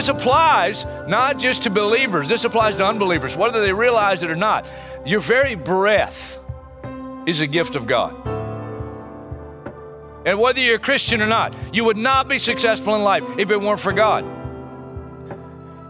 This 0.00 0.08
applies 0.08 0.86
not 1.08 1.38
just 1.38 1.64
to 1.64 1.70
believers, 1.70 2.26
this 2.26 2.44
applies 2.44 2.78
to 2.78 2.84
unbelievers, 2.86 3.36
whether 3.36 3.60
they 3.60 3.70
realize 3.70 4.22
it 4.22 4.30
or 4.30 4.34
not. 4.34 4.66
Your 5.04 5.20
very 5.20 5.56
breath 5.56 6.38
is 7.26 7.42
a 7.42 7.46
gift 7.46 7.76
of 7.76 7.86
God. 7.86 8.14
And 10.24 10.40
whether 10.40 10.58
you're 10.58 10.76
a 10.76 10.78
Christian 10.78 11.20
or 11.20 11.26
not, 11.26 11.54
you 11.74 11.84
would 11.84 11.98
not 11.98 12.28
be 12.28 12.38
successful 12.38 12.94
in 12.94 13.02
life 13.02 13.24
if 13.36 13.50
it 13.50 13.60
weren't 13.60 13.78
for 13.78 13.92
God. 13.92 14.24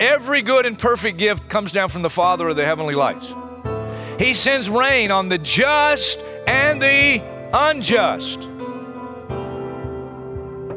Every 0.00 0.42
good 0.42 0.66
and 0.66 0.76
perfect 0.76 1.16
gift 1.16 1.48
comes 1.48 1.70
down 1.70 1.88
from 1.88 2.02
the 2.02 2.10
Father 2.10 2.48
of 2.48 2.56
the 2.56 2.64
heavenly 2.64 2.96
lights. 2.96 3.32
He 4.18 4.34
sends 4.34 4.68
rain 4.68 5.12
on 5.12 5.28
the 5.28 5.38
just 5.38 6.18
and 6.48 6.82
the 6.82 7.22
unjust. 7.54 8.48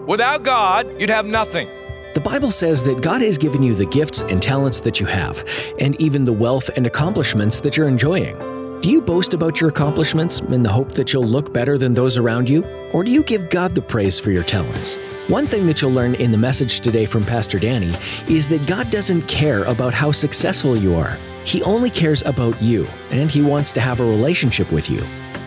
Without 0.06 0.44
God, 0.44 1.02
you'd 1.02 1.10
have 1.10 1.26
nothing. 1.26 1.68
The 2.14 2.22
Bible 2.22 2.52
says 2.52 2.84
that 2.84 3.02
God 3.02 3.24
has 3.24 3.40
given 3.40 3.64
you 3.64 3.74
the 3.74 3.88
gifts 3.88 4.22
and 4.22 4.40
talents 4.40 4.80
that 4.82 5.00
you 5.00 5.08
have, 5.08 5.44
and 5.80 6.00
even 6.00 6.24
the 6.24 6.32
wealth 6.32 6.70
and 6.76 6.86
accomplishments 6.86 7.60
that 7.62 7.76
you're 7.76 7.88
enjoying. 7.88 8.38
Do 8.82 8.90
you 8.90 9.02
boast 9.02 9.34
about 9.34 9.60
your 9.60 9.72
accomplishments 9.72 10.40
in 10.42 10.62
the 10.62 10.72
hope 10.72 10.92
that 10.92 11.12
you'll 11.12 11.26
look 11.26 11.52
better 11.52 11.76
than 11.80 11.96
those 11.96 12.16
around 12.18 12.48
you? 12.48 12.64
Or 12.92 13.04
do 13.04 13.10
you 13.10 13.24
give 13.24 13.50
God 13.50 13.74
the 13.74 13.82
praise 13.82 14.20
for 14.20 14.30
your 14.30 14.44
talents? 14.44 14.98
One 15.28 15.48
thing 15.48 15.66
that 15.66 15.82
you'll 15.82 15.92
learn 15.92 16.14
in 16.14 16.30
the 16.30 16.38
message 16.38 16.82
today 16.82 17.08
from 17.08 17.26
Pastor 17.26 17.58
Danny 17.58 17.96
is 18.28 18.48
that 18.50 18.68
God 18.68 18.92
doesn't 18.92 19.24
care 19.24 19.64
about 19.64 19.96
how 19.96 20.12
successful 20.12 20.78
you 20.78 20.94
are. 20.94 21.18
He 21.46 21.64
only 21.64 21.90
cares 21.90 22.22
about 22.28 22.62
you, 22.62 22.86
and 23.10 23.32
He 23.32 23.42
wants 23.42 23.74
to 23.74 23.82
have 23.82 24.00
a 24.00 24.06
relationship 24.06 24.72
with 24.72 24.88
you. 24.88 25.02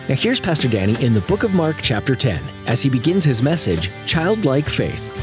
Now, 0.09 0.15
here's 0.15 0.41
Pastor 0.41 0.67
Danny 0.67 1.01
in 1.01 1.13
the 1.13 1.21
book 1.21 1.43
of 1.43 1.53
Mark, 1.53 1.77
chapter 1.81 2.13
10, 2.13 2.43
as 2.65 2.81
he 2.81 2.89
begins 2.89 3.23
his 3.23 3.41
message, 3.41 3.91
Childlike 4.05 4.67
Faith. 4.67 5.13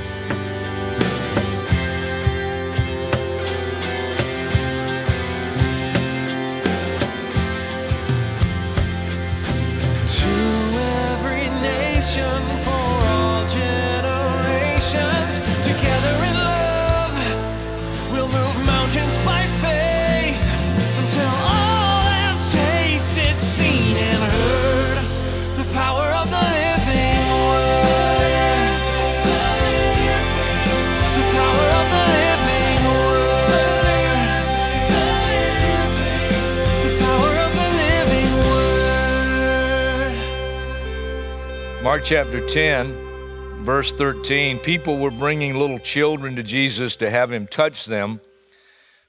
Mark 41.94 42.04
chapter 42.04 42.44
10, 42.44 43.64
verse 43.64 43.92
13 43.92 44.58
people 44.58 44.98
were 44.98 45.12
bringing 45.12 45.54
little 45.54 45.78
children 45.78 46.34
to 46.34 46.42
Jesus 46.42 46.96
to 46.96 47.08
have 47.08 47.30
him 47.30 47.46
touch 47.46 47.84
them, 47.84 48.20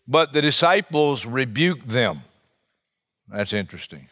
but 0.08 0.34
the 0.34 0.42
disciples 0.44 1.26
rebuked 1.26 1.90
them. 1.90 2.22
That's 3.28 3.54
interesting. 3.54 4.08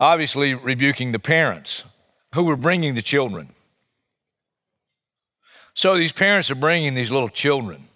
Obviously, 0.00 0.54
rebuking 0.54 1.12
the 1.12 1.18
parents 1.18 1.84
who 2.34 2.44
were 2.44 2.56
bringing 2.56 2.94
the 2.94 3.02
children. 3.02 3.52
So 5.74 5.94
these 5.94 6.12
parents 6.12 6.50
are 6.50 6.54
bringing 6.54 6.94
these 6.94 7.10
little 7.10 7.28
children, 7.28 7.88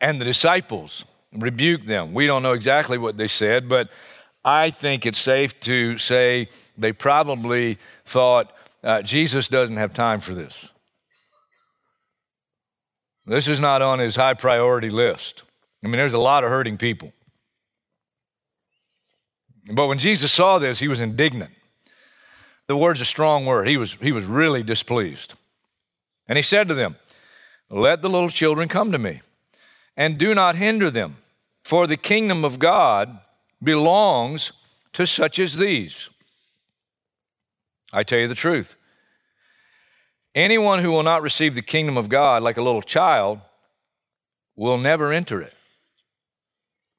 and 0.00 0.18
the 0.18 0.24
disciples 0.24 1.04
rebuke 1.34 1.84
them. 1.84 2.14
We 2.14 2.26
don't 2.26 2.42
know 2.42 2.54
exactly 2.54 2.96
what 2.96 3.18
they 3.18 3.28
said, 3.28 3.68
but 3.68 3.90
I 4.44 4.70
think 4.70 5.04
it's 5.04 5.18
safe 5.18 5.58
to 5.60 5.98
say 5.98 6.48
they 6.76 6.92
probably 6.92 7.78
thought 8.04 8.52
uh, 8.82 9.02
Jesus 9.02 9.48
doesn't 9.48 9.76
have 9.76 9.92
time 9.92 10.20
for 10.20 10.34
this. 10.34 10.70
This 13.26 13.46
is 13.46 13.60
not 13.60 13.82
on 13.82 13.98
his 13.98 14.16
high 14.16 14.34
priority 14.34 14.88
list. 14.88 15.42
I 15.84 15.88
mean, 15.88 15.96
there's 15.96 16.14
a 16.14 16.18
lot 16.18 16.44
of 16.44 16.50
hurting 16.50 16.78
people. 16.78 17.12
But 19.70 19.86
when 19.86 19.98
Jesus 19.98 20.32
saw 20.32 20.58
this, 20.58 20.78
he 20.78 20.88
was 20.88 21.00
indignant. 21.00 21.50
The 22.68 22.76
word's 22.76 23.00
a 23.00 23.04
strong 23.04 23.44
word. 23.44 23.68
He 23.68 23.76
was, 23.76 23.94
he 23.94 24.12
was 24.12 24.24
really 24.24 24.62
displeased. 24.62 25.34
And 26.26 26.36
he 26.36 26.42
said 26.42 26.68
to 26.68 26.74
them, 26.74 26.96
Let 27.70 28.00
the 28.00 28.08
little 28.08 28.30
children 28.30 28.68
come 28.68 28.92
to 28.92 28.98
me, 28.98 29.20
and 29.96 30.16
do 30.16 30.34
not 30.34 30.54
hinder 30.54 30.90
them, 30.90 31.18
for 31.64 31.86
the 31.86 31.96
kingdom 31.96 32.44
of 32.44 32.58
God 32.58 33.20
belongs 33.62 34.52
to 34.92 35.06
such 35.06 35.38
as 35.38 35.56
these. 35.56 36.08
I 37.92 38.02
tell 38.02 38.18
you 38.18 38.28
the 38.28 38.34
truth. 38.34 38.76
Anyone 40.34 40.82
who 40.82 40.90
will 40.90 41.02
not 41.02 41.22
receive 41.22 41.54
the 41.54 41.62
kingdom 41.62 41.96
of 41.96 42.08
God 42.08 42.42
like 42.42 42.56
a 42.56 42.62
little 42.62 42.82
child 42.82 43.40
will 44.56 44.78
never 44.78 45.12
enter 45.12 45.40
it. 45.40 45.54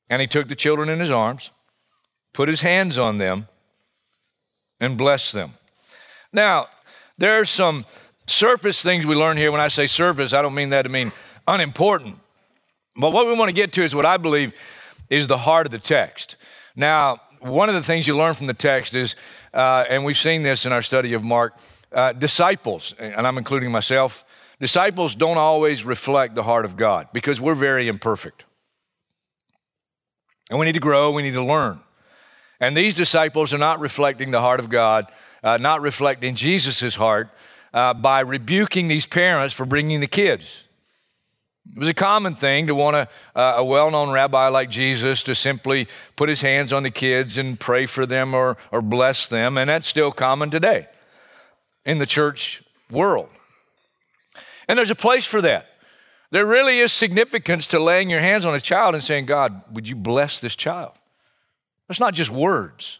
And 0.09 0.22
he 0.22 0.28
took 0.28 0.48
the 0.48 0.56
children 0.56 0.90
in 0.90 1.00
his 1.00 1.12
arms, 1.12 1.52
put 2.34 2.50
his 2.50 2.62
hands 2.62 2.98
on 2.98 3.18
them, 3.18 3.48
and 4.80 4.98
blessed 4.98 5.34
them. 5.34 5.53
Now, 6.34 6.68
there 7.18 7.40
are 7.40 7.46
some 7.46 7.86
surface 8.25 8.81
things 8.81 9.06
we 9.06 9.16
learn 9.16 9.38
here. 9.38 9.52
When 9.52 9.62
I 9.62 9.68
say 9.68 9.88
surface, 9.88 10.34
I 10.34 10.42
don't 10.42 10.56
mean 10.56 10.69
that 10.72 10.84
to 10.84 10.90
mean 10.90 11.12
unimportant. 11.48 12.19
But 12.96 13.12
what 13.12 13.28
we 13.28 13.38
want 13.38 13.50
to 13.50 13.53
get 13.53 13.74
to 13.74 13.84
is 13.84 13.94
what 13.94 14.06
I 14.06 14.18
believe 14.18 14.53
is 15.09 15.28
the 15.28 15.38
heart 15.40 15.66
of 15.66 15.72
the 15.72 15.80
text. 15.80 16.36
Now, 16.75 17.18
one 17.40 17.70
of 17.70 17.75
the 17.75 17.84
things 17.84 18.08
you 18.08 18.16
learn 18.16 18.34
from 18.34 18.47
the 18.47 18.53
text 18.53 18.94
is, 18.94 19.16
uh, 19.53 19.86
and 19.90 20.06
we've 20.06 20.18
seen 20.18 20.44
this 20.44 20.66
in 20.66 20.72
our 20.72 20.81
study 20.81 21.14
of 21.14 21.24
Mark, 21.24 21.58
uh, 21.92 22.14
disciples, 22.14 22.94
and 23.00 23.25
I'm 23.25 23.38
including 23.38 23.72
myself, 23.72 24.25
disciples 24.59 25.16
don't 25.16 25.38
always 25.38 25.84
reflect 25.84 26.36
the 26.36 26.44
heart 26.44 26.66
of 26.66 26.78
God 26.78 27.08
because 27.14 27.42
we're 27.42 27.56
very 27.56 27.88
imperfect. 27.88 28.46
And 30.50 30.59
we 30.59 30.66
need 30.66 30.74
to 30.74 30.80
grow, 30.80 31.12
we 31.12 31.24
need 31.24 31.34
to 31.34 31.44
learn. 31.44 31.80
And 32.59 32.75
these 32.75 32.94
disciples 32.94 33.53
are 33.53 33.58
not 33.58 33.80
reflecting 33.80 34.31
the 34.31 34.42
heart 34.42 34.59
of 34.59 34.69
God, 34.69 35.08
uh, 35.44 35.58
not 35.58 35.81
reflecting 35.81 36.36
Jesus' 36.36 36.96
heart 36.96 37.30
uh, 37.74 37.94
by 37.94 38.19
rebuking 38.19 38.88
these 38.88 39.06
parents 39.06 39.53
for 39.53 39.66
bringing 39.66 40.00
the 40.02 40.08
kids. 40.08 40.66
It 41.75 41.80
was 41.80 41.88
a 41.88 41.94
common 41.94 42.34
thing 42.34 42.68
to 42.68 42.75
want 42.75 42.96
a, 42.96 43.07
a 43.35 43.63
well 43.63 43.91
known 43.91 44.12
rabbi 44.12 44.47
like 44.47 44.69
Jesus 44.69 45.24
to 45.24 45.35
simply 45.35 45.88
put 46.16 46.30
his 46.30 46.41
hands 46.41 46.74
on 46.74 46.84
the 46.84 46.91
kids 46.91 47.38
and 47.38 47.59
pray 47.59 47.85
for 47.85 48.06
them 48.06 48.34
or, 48.34 48.57
or 48.72 48.81
bless 48.81 49.28
them, 49.28 49.57
and 49.57 49.69
that's 49.69 49.88
still 49.88 50.12
common 50.12 50.50
today 50.50 50.88
in 51.85 52.00
the 52.00 52.06
church 52.06 52.63
world. 52.90 53.30
And 54.68 54.78
there's 54.78 54.91
a 54.91 54.96
place 54.96 55.25
for 55.25 55.41
that. 55.41 55.68
There 56.31 56.46
really 56.46 56.80
is 56.80 56.94
significance 56.94 57.68
to 57.68 57.80
laying 57.80 58.10
your 58.10 58.19
hands 58.19 58.45
on 58.45 58.54
a 58.56 58.62
child 58.62 58.94
and 58.94 59.04
saying, 59.04 59.25
God, 59.25 59.62
would 59.74 59.88
you 59.88 59.95
bless 59.95 60.39
this 60.39 60.56
child? 60.56 60.92
That's 61.88 62.00
not 62.00 62.13
just 62.13 62.30
words. 62.30 63.00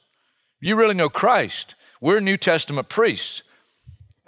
You 0.60 0.76
really 0.76 0.96
know 0.96 1.10
Christ. 1.10 1.76
We're 2.02 2.20
New 2.20 2.38
Testament 2.38 2.90
priests. 2.90 3.44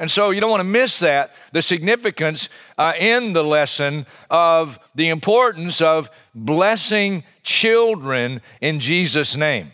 And 0.02 0.10
so 0.10 0.32
you 0.32 0.42
don't 0.42 0.50
want 0.50 0.62
to 0.62 0.68
miss 0.68 0.98
that, 0.98 1.32
the 1.52 1.62
significance 1.62 2.50
uh, 2.76 2.94
in 3.00 3.34
the 3.34 3.44
lesson 3.44 4.08
of 4.32 4.80
the 4.96 5.10
importance 5.10 5.80
of 5.80 6.10
blessing 6.34 7.24
children 7.44 8.42
in 8.62 8.80
Jesus' 8.80 9.36
name. 9.36 9.72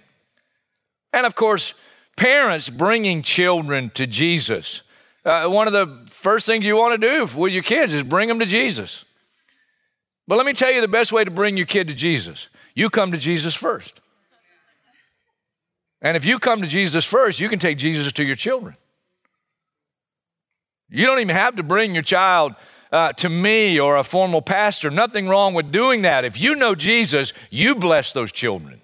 And 1.13 1.25
of 1.25 1.33
course, 1.33 1.74
parents 2.18 2.69
bringing 2.69 3.21
children 3.21 3.89
to 3.91 4.06
Jesus. 4.06 4.81
Uh, 5.24 5.47
one 5.47 5.65
of 5.65 5.71
the 5.71 6.06
first 6.09 6.45
things 6.45 6.65
you 6.65 6.75
want 6.75 7.01
to 7.01 7.07
do 7.07 7.39
with 7.39 7.53
your 7.53 7.63
kids 7.63 7.94
is 7.94 8.03
bring 8.03 8.27
them 8.27 8.39
to 8.39 8.45
Jesus. 8.45 9.06
But 10.27 10.38
let 10.38 10.45
me 10.45 10.51
tell 10.51 10.73
you 10.73 10.81
the 10.81 10.89
best 10.89 11.13
way 11.13 11.23
to 11.23 11.31
bring 11.31 11.56
your 11.56 11.68
kid 11.68 11.88
to 11.88 11.94
Jesus 11.94 12.50
you 12.75 12.89
come 12.89 13.13
to 13.13 13.18
Jesus 13.18 13.56
first. 13.56 14.01
And 16.01 16.18
if 16.18 16.25
you 16.25 16.38
come 16.38 16.62
to 16.62 16.68
Jesus 16.68 17.06
first, 17.06 17.39
you 17.39 17.47
can 17.47 17.59
take 17.59 17.77
Jesus 17.77 18.12
to 18.12 18.25
your 18.25 18.35
children. 18.35 18.75
You 20.89 21.05
don't 21.05 21.19
even 21.19 21.35
have 21.35 21.57
to 21.57 21.63
bring 21.63 21.93
your 21.93 22.03
child 22.03 22.55
uh, 22.91 23.13
to 23.13 23.29
me 23.29 23.79
or 23.79 23.97
a 23.97 24.03
formal 24.03 24.41
pastor. 24.41 24.89
Nothing 24.89 25.27
wrong 25.27 25.53
with 25.53 25.71
doing 25.71 26.03
that. 26.03 26.25
If 26.25 26.39
you 26.39 26.55
know 26.55 26.75
Jesus, 26.75 27.33
you 27.49 27.75
bless 27.75 28.13
those 28.13 28.31
children. 28.31 28.81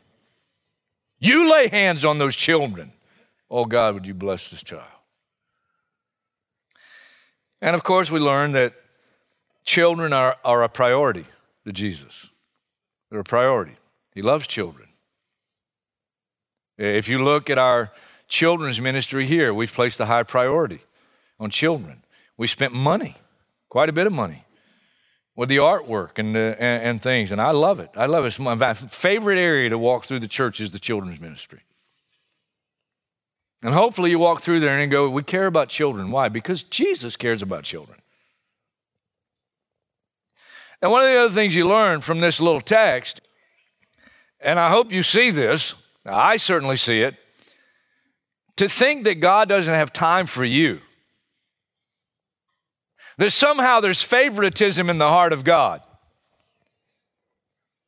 You 1.19 1.49
lay 1.49 1.69
hands 1.69 2.03
on 2.03 2.17
those 2.17 2.35
children. 2.35 2.91
Oh 3.49 3.65
God, 3.65 3.93
would 3.93 4.05
you 4.05 4.13
bless 4.13 4.49
this 4.49 4.63
child? 4.63 4.83
And 7.61 7.75
of 7.75 7.83
course, 7.83 8.11
we 8.11 8.19
learn 8.19 8.51
that 8.53 8.73
children 9.63 10.11
are, 10.11 10.35
are 10.43 10.63
a 10.63 10.69
priority 10.69 11.25
to 11.65 11.71
Jesus. 11.71 12.29
They're 13.09 13.21
a 13.21 13.23
priority. 13.23 13.77
He 14.13 14.21
loves 14.21 14.47
children. 14.47 14.89
If 16.77 17.07
you 17.07 17.23
look 17.23 17.49
at 17.49 17.57
our 17.57 17.93
children's 18.27 18.81
ministry 18.81 19.25
here, 19.25 19.53
we've 19.53 19.71
placed 19.71 19.99
a 20.01 20.05
high 20.05 20.23
priority 20.23 20.81
on 21.39 21.49
children. 21.49 22.03
We 22.37 22.47
spent 22.47 22.73
money, 22.73 23.17
quite 23.69 23.89
a 23.89 23.93
bit 23.93 24.07
of 24.07 24.13
money, 24.13 24.45
with 25.35 25.49
the 25.49 25.57
artwork 25.57 26.19
and, 26.19 26.35
the, 26.35 26.55
and, 26.59 26.83
and 26.83 27.01
things, 27.01 27.31
and 27.31 27.41
I 27.41 27.51
love 27.51 27.79
it. 27.79 27.89
I 27.95 28.05
love 28.05 28.25
it. 28.25 28.27
It's 28.27 28.39
my 28.39 28.73
favorite 28.73 29.39
area 29.39 29.69
to 29.69 29.77
walk 29.77 30.05
through 30.05 30.19
the 30.19 30.27
church 30.27 30.59
is 30.59 30.71
the 30.71 30.79
children's 30.79 31.19
ministry. 31.19 31.61
And 33.63 33.73
hopefully 33.73 34.09
you 34.09 34.19
walk 34.19 34.41
through 34.41 34.59
there 34.59 34.77
and 34.77 34.91
go, 34.91 35.09
We 35.09 35.23
care 35.23 35.45
about 35.45 35.69
children. 35.69 36.11
Why? 36.11 36.27
Because 36.29 36.63
Jesus 36.63 37.15
cares 37.15 37.41
about 37.41 37.63
children. 37.63 37.97
And 40.81 40.91
one 40.91 41.03
of 41.03 41.09
the 41.09 41.17
other 41.17 41.33
things 41.33 41.55
you 41.55 41.65
learn 41.65 42.01
from 42.01 42.19
this 42.19 42.41
little 42.41 42.59
text, 42.59 43.21
and 44.41 44.59
I 44.59 44.69
hope 44.69 44.91
you 44.91 45.01
see 45.01 45.31
this, 45.31 45.75
I 46.05 46.35
certainly 46.35 46.75
see 46.75 47.01
it, 47.01 47.15
to 48.57 48.67
think 48.67 49.05
that 49.05 49.21
God 49.21 49.47
doesn't 49.47 49.73
have 49.73 49.93
time 49.93 50.25
for 50.25 50.43
you. 50.43 50.81
That 53.17 53.31
somehow 53.31 53.79
there's 53.79 54.01
favoritism 54.01 54.89
in 54.89 54.97
the 54.97 55.07
heart 55.07 55.33
of 55.33 55.43
God. 55.43 55.81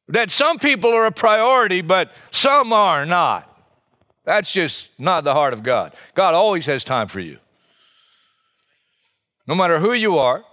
That 0.07 0.29
some 0.29 0.59
people 0.59 0.91
are 0.91 1.07
a 1.07 1.11
priority, 1.11 1.81
but 1.81 2.11
some 2.31 2.71
are 2.71 3.05
not. 3.05 3.51
That's 4.23 4.51
just 4.51 4.89
not 4.99 5.23
the 5.23 5.33
heart 5.33 5.53
of 5.53 5.63
God. 5.63 5.93
God 6.13 6.33
always 6.33 6.65
has 6.65 6.83
time 6.83 7.07
for 7.07 7.19
you. 7.19 7.37
No 9.47 9.55
matter 9.55 9.79
who 9.79 9.93
you 9.93 10.17
are, 10.17 10.43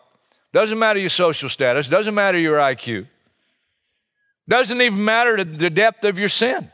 doesn't 0.52 0.78
matter 0.78 0.98
your 0.98 1.08
social 1.08 1.48
status, 1.48 1.88
doesn't 1.88 2.14
matter 2.14 2.38
your 2.38 2.58
IQ, 2.58 3.08
doesn't 4.48 4.80
even 4.80 5.04
matter 5.04 5.42
the 5.44 5.70
depth 5.70 6.04
of 6.04 6.18
your 6.18 6.28
sin. 6.28 6.70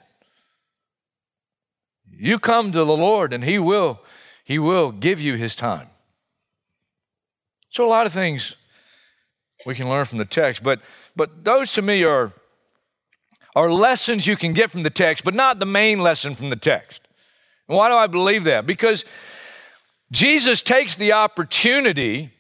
You 2.11 2.41
come 2.41 2.73
to 2.73 2.85
the 2.85 2.97
Lord 2.97 3.33
and 3.33 3.45
He 3.45 3.59
will, 3.59 4.01
He 4.45 4.59
will 4.59 4.91
give 4.91 5.21
you 5.21 5.35
His 5.35 5.55
time. 5.55 5.88
So 7.71 7.87
a 7.87 7.89
lot 7.89 8.07
of 8.07 8.13
things 8.13 8.55
we 9.67 9.75
can 9.75 9.89
learn 9.89 10.05
from 10.05 10.19
the 10.19 10.25
text, 10.25 10.63
but 10.63 10.81
but 11.17 11.45
those 11.45 11.73
to 11.75 11.83
me 11.83 12.05
are 12.05 12.33
are 13.57 13.73
lessons 13.73 14.27
you 14.27 14.37
can 14.37 14.53
get 14.53 14.71
from 14.71 14.83
the 14.83 14.91
text, 14.91 15.25
but 15.25 15.35
not 15.35 15.59
the 15.59 15.67
main 15.67 16.01
lesson 16.01 16.35
from 16.35 16.49
the 16.49 16.57
text. 16.57 17.03
And 17.69 17.77
why 17.77 17.89
do 17.89 17.95
I 17.95 18.07
believe 18.07 18.45
that? 18.45 18.67
Because 18.67 19.05
Jesus 20.13 20.63
takes 20.63 20.97
the 20.97 21.13
opportunity 21.13 22.33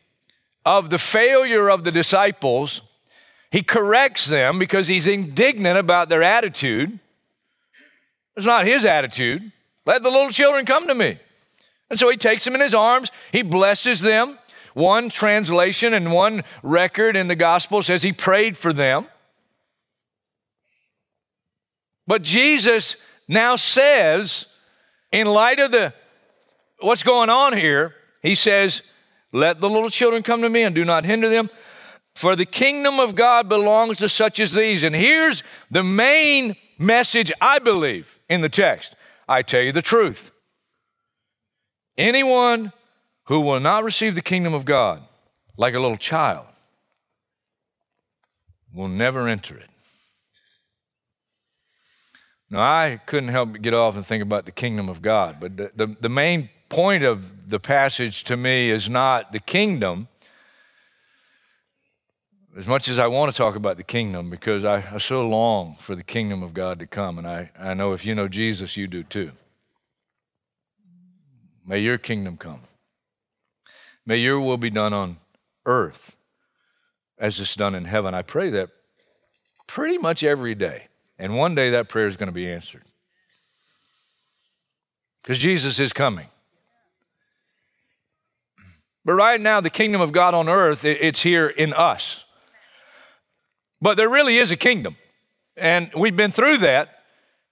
of 0.64 0.90
the 0.90 0.98
failure 0.98 1.70
of 1.70 1.84
the 1.84 1.90
disciples, 1.90 2.82
he 3.50 3.62
corrects 3.62 4.26
them 4.26 4.58
because 4.58 4.86
he's 4.86 5.06
indignant 5.06 5.78
about 5.78 6.08
their 6.08 6.22
attitude. 6.22 6.98
It's 8.36 8.46
not 8.46 8.66
his 8.66 8.84
attitude. 8.84 9.50
Let 9.86 10.02
the 10.02 10.10
little 10.10 10.30
children 10.30 10.66
come 10.66 10.86
to 10.86 10.94
me. 10.94 11.18
And 11.90 11.98
so 11.98 12.10
he 12.10 12.16
takes 12.16 12.44
them 12.44 12.54
in 12.54 12.60
his 12.60 12.74
arms, 12.74 13.10
he 13.32 13.42
blesses 13.42 14.00
them. 14.00 14.38
One 14.78 15.10
translation 15.10 15.92
and 15.92 16.12
one 16.12 16.44
record 16.62 17.16
in 17.16 17.26
the 17.26 17.34
gospel 17.34 17.82
says 17.82 18.04
he 18.04 18.12
prayed 18.12 18.56
for 18.56 18.72
them. 18.72 19.08
But 22.06 22.22
Jesus 22.22 22.94
now 23.26 23.56
says, 23.56 24.46
in 25.10 25.26
light 25.26 25.58
of 25.58 25.72
the 25.72 25.92
what's 26.78 27.02
going 27.02 27.28
on 27.28 27.56
here, 27.56 27.92
he 28.22 28.36
says, 28.36 28.82
Let 29.32 29.60
the 29.60 29.68
little 29.68 29.90
children 29.90 30.22
come 30.22 30.42
to 30.42 30.48
me 30.48 30.62
and 30.62 30.76
do 30.76 30.84
not 30.84 31.04
hinder 31.04 31.28
them, 31.28 31.50
for 32.14 32.36
the 32.36 32.46
kingdom 32.46 33.00
of 33.00 33.16
God 33.16 33.48
belongs 33.48 33.96
to 33.96 34.08
such 34.08 34.38
as 34.38 34.52
these. 34.52 34.84
And 34.84 34.94
here's 34.94 35.42
the 35.72 35.82
main 35.82 36.54
message 36.78 37.32
I 37.40 37.58
believe 37.58 38.20
in 38.28 38.42
the 38.42 38.48
text 38.48 38.94
I 39.28 39.42
tell 39.42 39.62
you 39.62 39.72
the 39.72 39.82
truth. 39.82 40.30
Anyone 41.96 42.72
who 43.28 43.40
will 43.40 43.60
not 43.60 43.84
receive 43.84 44.14
the 44.14 44.22
kingdom 44.22 44.54
of 44.54 44.64
God 44.64 45.02
like 45.58 45.74
a 45.74 45.80
little 45.80 45.98
child 45.98 46.46
will 48.74 48.88
never 48.88 49.28
enter 49.28 49.54
it. 49.54 49.68
Now, 52.50 52.60
I 52.60 53.00
couldn't 53.04 53.28
help 53.28 53.52
but 53.52 53.60
get 53.60 53.74
off 53.74 53.96
and 53.96 54.06
think 54.06 54.22
about 54.22 54.46
the 54.46 54.52
kingdom 54.52 54.88
of 54.88 55.02
God, 55.02 55.36
but 55.40 55.58
the, 55.58 55.70
the, 55.76 55.94
the 56.00 56.08
main 56.08 56.48
point 56.70 57.04
of 57.04 57.50
the 57.50 57.60
passage 57.60 58.24
to 58.24 58.36
me 58.36 58.70
is 58.70 58.88
not 58.88 59.32
the 59.32 59.40
kingdom, 59.40 60.08
as 62.56 62.66
much 62.66 62.88
as 62.88 62.98
I 62.98 63.08
want 63.08 63.30
to 63.30 63.36
talk 63.36 63.56
about 63.56 63.76
the 63.76 63.82
kingdom, 63.82 64.30
because 64.30 64.64
I, 64.64 64.82
I 64.90 64.96
so 64.96 65.28
long 65.28 65.76
for 65.80 65.94
the 65.94 66.02
kingdom 66.02 66.42
of 66.42 66.54
God 66.54 66.78
to 66.78 66.86
come, 66.86 67.18
and 67.18 67.26
I, 67.26 67.50
I 67.58 67.74
know 67.74 67.92
if 67.92 68.06
you 68.06 68.14
know 68.14 68.26
Jesus, 68.26 68.78
you 68.78 68.86
do 68.86 69.02
too. 69.02 69.32
May 71.66 71.80
your 71.80 71.98
kingdom 71.98 72.38
come. 72.38 72.60
May 74.08 74.16
your 74.16 74.40
will 74.40 74.56
be 74.56 74.70
done 74.70 74.94
on 74.94 75.18
earth 75.66 76.16
as 77.18 77.38
it's 77.40 77.54
done 77.54 77.74
in 77.74 77.84
heaven. 77.84 78.14
I 78.14 78.22
pray 78.22 78.48
that 78.48 78.70
pretty 79.66 79.98
much 79.98 80.24
every 80.24 80.54
day. 80.54 80.84
And 81.18 81.36
one 81.36 81.54
day 81.54 81.68
that 81.70 81.90
prayer 81.90 82.06
is 82.06 82.16
going 82.16 82.30
to 82.30 82.34
be 82.34 82.50
answered. 82.50 82.84
Because 85.22 85.38
Jesus 85.38 85.78
is 85.78 85.92
coming. 85.92 86.26
But 89.04 89.12
right 89.12 89.38
now, 89.38 89.60
the 89.60 89.68
kingdom 89.68 90.00
of 90.00 90.12
God 90.12 90.32
on 90.32 90.48
earth, 90.48 90.86
it's 90.86 91.20
here 91.20 91.46
in 91.46 91.74
us. 91.74 92.24
But 93.82 93.98
there 93.98 94.08
really 94.08 94.38
is 94.38 94.50
a 94.50 94.56
kingdom. 94.56 94.96
And 95.54 95.90
we've 95.94 96.16
been 96.16 96.30
through 96.30 96.58
that 96.58 97.00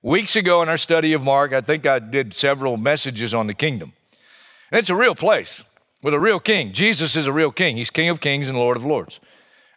weeks 0.00 0.36
ago 0.36 0.62
in 0.62 0.70
our 0.70 0.78
study 0.78 1.12
of 1.12 1.22
Mark. 1.22 1.52
I 1.52 1.60
think 1.60 1.84
I 1.84 1.98
did 1.98 2.32
several 2.32 2.78
messages 2.78 3.34
on 3.34 3.46
the 3.46 3.52
kingdom. 3.52 3.92
And 4.72 4.78
it's 4.78 4.88
a 4.88 4.96
real 4.96 5.14
place 5.14 5.62
with 6.06 6.14
a 6.14 6.20
real 6.20 6.38
king. 6.38 6.72
Jesus 6.72 7.16
is 7.16 7.26
a 7.26 7.32
real 7.32 7.50
king. 7.50 7.76
He's 7.76 7.90
King 7.90 8.10
of 8.10 8.20
kings 8.20 8.46
and 8.46 8.56
Lord 8.56 8.76
of 8.76 8.84
lords. 8.84 9.18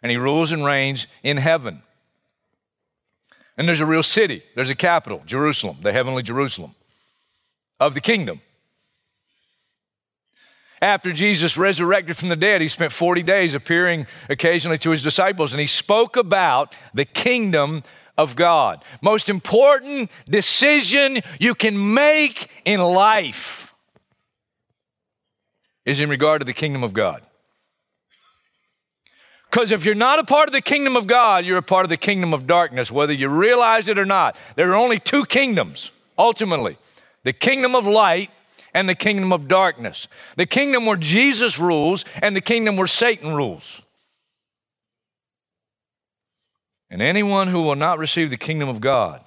And 0.00 0.12
he 0.12 0.16
rules 0.16 0.52
and 0.52 0.64
reigns 0.64 1.08
in 1.24 1.38
heaven. 1.38 1.82
And 3.58 3.66
there's 3.66 3.80
a 3.80 3.86
real 3.86 4.04
city, 4.04 4.44
there's 4.54 4.70
a 4.70 4.76
capital, 4.76 5.24
Jerusalem, 5.26 5.78
the 5.82 5.92
heavenly 5.92 6.22
Jerusalem 6.22 6.76
of 7.80 7.94
the 7.94 8.00
kingdom. 8.00 8.42
After 10.80 11.12
Jesus 11.12 11.58
resurrected 11.58 12.16
from 12.16 12.28
the 12.28 12.36
dead, 12.36 12.60
he 12.60 12.68
spent 12.68 12.92
40 12.92 13.24
days 13.24 13.54
appearing 13.54 14.06
occasionally 14.28 14.78
to 14.78 14.90
his 14.90 15.02
disciples 15.02 15.50
and 15.50 15.60
he 15.60 15.66
spoke 15.66 16.16
about 16.16 16.76
the 16.94 17.06
kingdom 17.06 17.82
of 18.16 18.36
God. 18.36 18.84
Most 19.02 19.28
important 19.28 20.12
decision 20.28 21.22
you 21.40 21.56
can 21.56 21.92
make 21.92 22.50
in 22.64 22.78
life 22.78 23.69
is 25.90 26.00
in 26.00 26.08
regard 26.08 26.40
to 26.40 26.44
the 26.44 26.52
kingdom 26.52 26.82
of 26.82 26.92
God. 26.92 27.22
Because 29.50 29.72
if 29.72 29.84
you're 29.84 29.96
not 29.96 30.20
a 30.20 30.24
part 30.24 30.48
of 30.48 30.52
the 30.52 30.60
kingdom 30.60 30.96
of 30.96 31.08
God, 31.08 31.44
you're 31.44 31.58
a 31.58 31.62
part 31.62 31.84
of 31.84 31.88
the 31.88 31.96
kingdom 31.96 32.32
of 32.32 32.46
darkness, 32.46 32.92
whether 32.92 33.12
you 33.12 33.28
realize 33.28 33.88
it 33.88 33.98
or 33.98 34.04
not. 34.04 34.36
There 34.54 34.70
are 34.70 34.76
only 34.76 35.00
two 35.00 35.24
kingdoms, 35.24 35.90
ultimately 36.16 36.78
the 37.24 37.32
kingdom 37.32 37.74
of 37.74 37.86
light 37.86 38.30
and 38.72 38.88
the 38.88 38.94
kingdom 38.94 39.32
of 39.32 39.48
darkness. 39.48 40.06
The 40.36 40.46
kingdom 40.46 40.86
where 40.86 40.96
Jesus 40.96 41.58
rules 41.58 42.04
and 42.22 42.34
the 42.34 42.40
kingdom 42.40 42.76
where 42.76 42.86
Satan 42.86 43.34
rules. 43.34 43.82
And 46.88 47.02
anyone 47.02 47.48
who 47.48 47.62
will 47.62 47.76
not 47.76 47.98
receive 47.98 48.30
the 48.30 48.36
kingdom 48.36 48.68
of 48.68 48.80
God, 48.80 49.20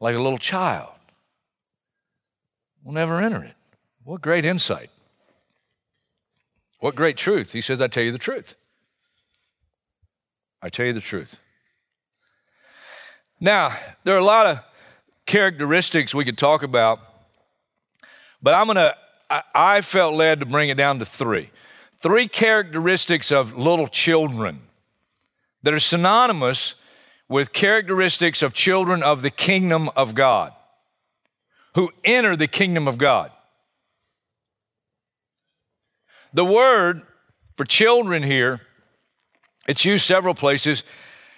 like 0.00 0.14
a 0.14 0.20
little 0.20 0.38
child, 0.38 0.92
will 2.84 2.92
never 2.92 3.20
enter 3.20 3.42
it. 3.42 3.54
What 4.04 4.22
great 4.22 4.44
insight. 4.44 4.90
What 6.78 6.94
great 6.94 7.16
truth. 7.16 7.52
He 7.52 7.60
says, 7.60 7.80
I 7.80 7.88
tell 7.88 8.02
you 8.02 8.12
the 8.12 8.18
truth. 8.18 8.54
I 10.62 10.68
tell 10.68 10.86
you 10.86 10.92
the 10.92 11.00
truth. 11.00 11.36
Now, 13.40 13.76
there 14.04 14.14
are 14.14 14.18
a 14.18 14.24
lot 14.24 14.46
of 14.46 14.60
characteristics 15.26 16.14
we 16.14 16.24
could 16.24 16.38
talk 16.38 16.62
about, 16.62 17.00
but 18.42 18.54
I'm 18.54 18.66
going 18.66 18.76
to, 18.76 18.94
I 19.54 19.80
felt 19.80 20.14
led 20.14 20.40
to 20.40 20.46
bring 20.46 20.68
it 20.68 20.76
down 20.76 20.98
to 21.00 21.04
three. 21.04 21.50
Three 22.00 22.28
characteristics 22.28 23.32
of 23.32 23.56
little 23.56 23.88
children 23.88 24.60
that 25.62 25.74
are 25.74 25.80
synonymous 25.80 26.74
with 27.28 27.52
characteristics 27.52 28.42
of 28.42 28.54
children 28.54 29.02
of 29.02 29.22
the 29.22 29.30
kingdom 29.30 29.90
of 29.96 30.14
God 30.14 30.52
who 31.74 31.90
enter 32.04 32.36
the 32.36 32.46
kingdom 32.46 32.88
of 32.88 32.98
God. 32.98 33.32
The 36.36 36.44
word 36.44 37.00
For 37.56 37.64
children 37.64 38.22
here, 38.22 38.60
it's 39.66 39.86
used 39.86 40.04
several 40.04 40.34
places. 40.34 40.82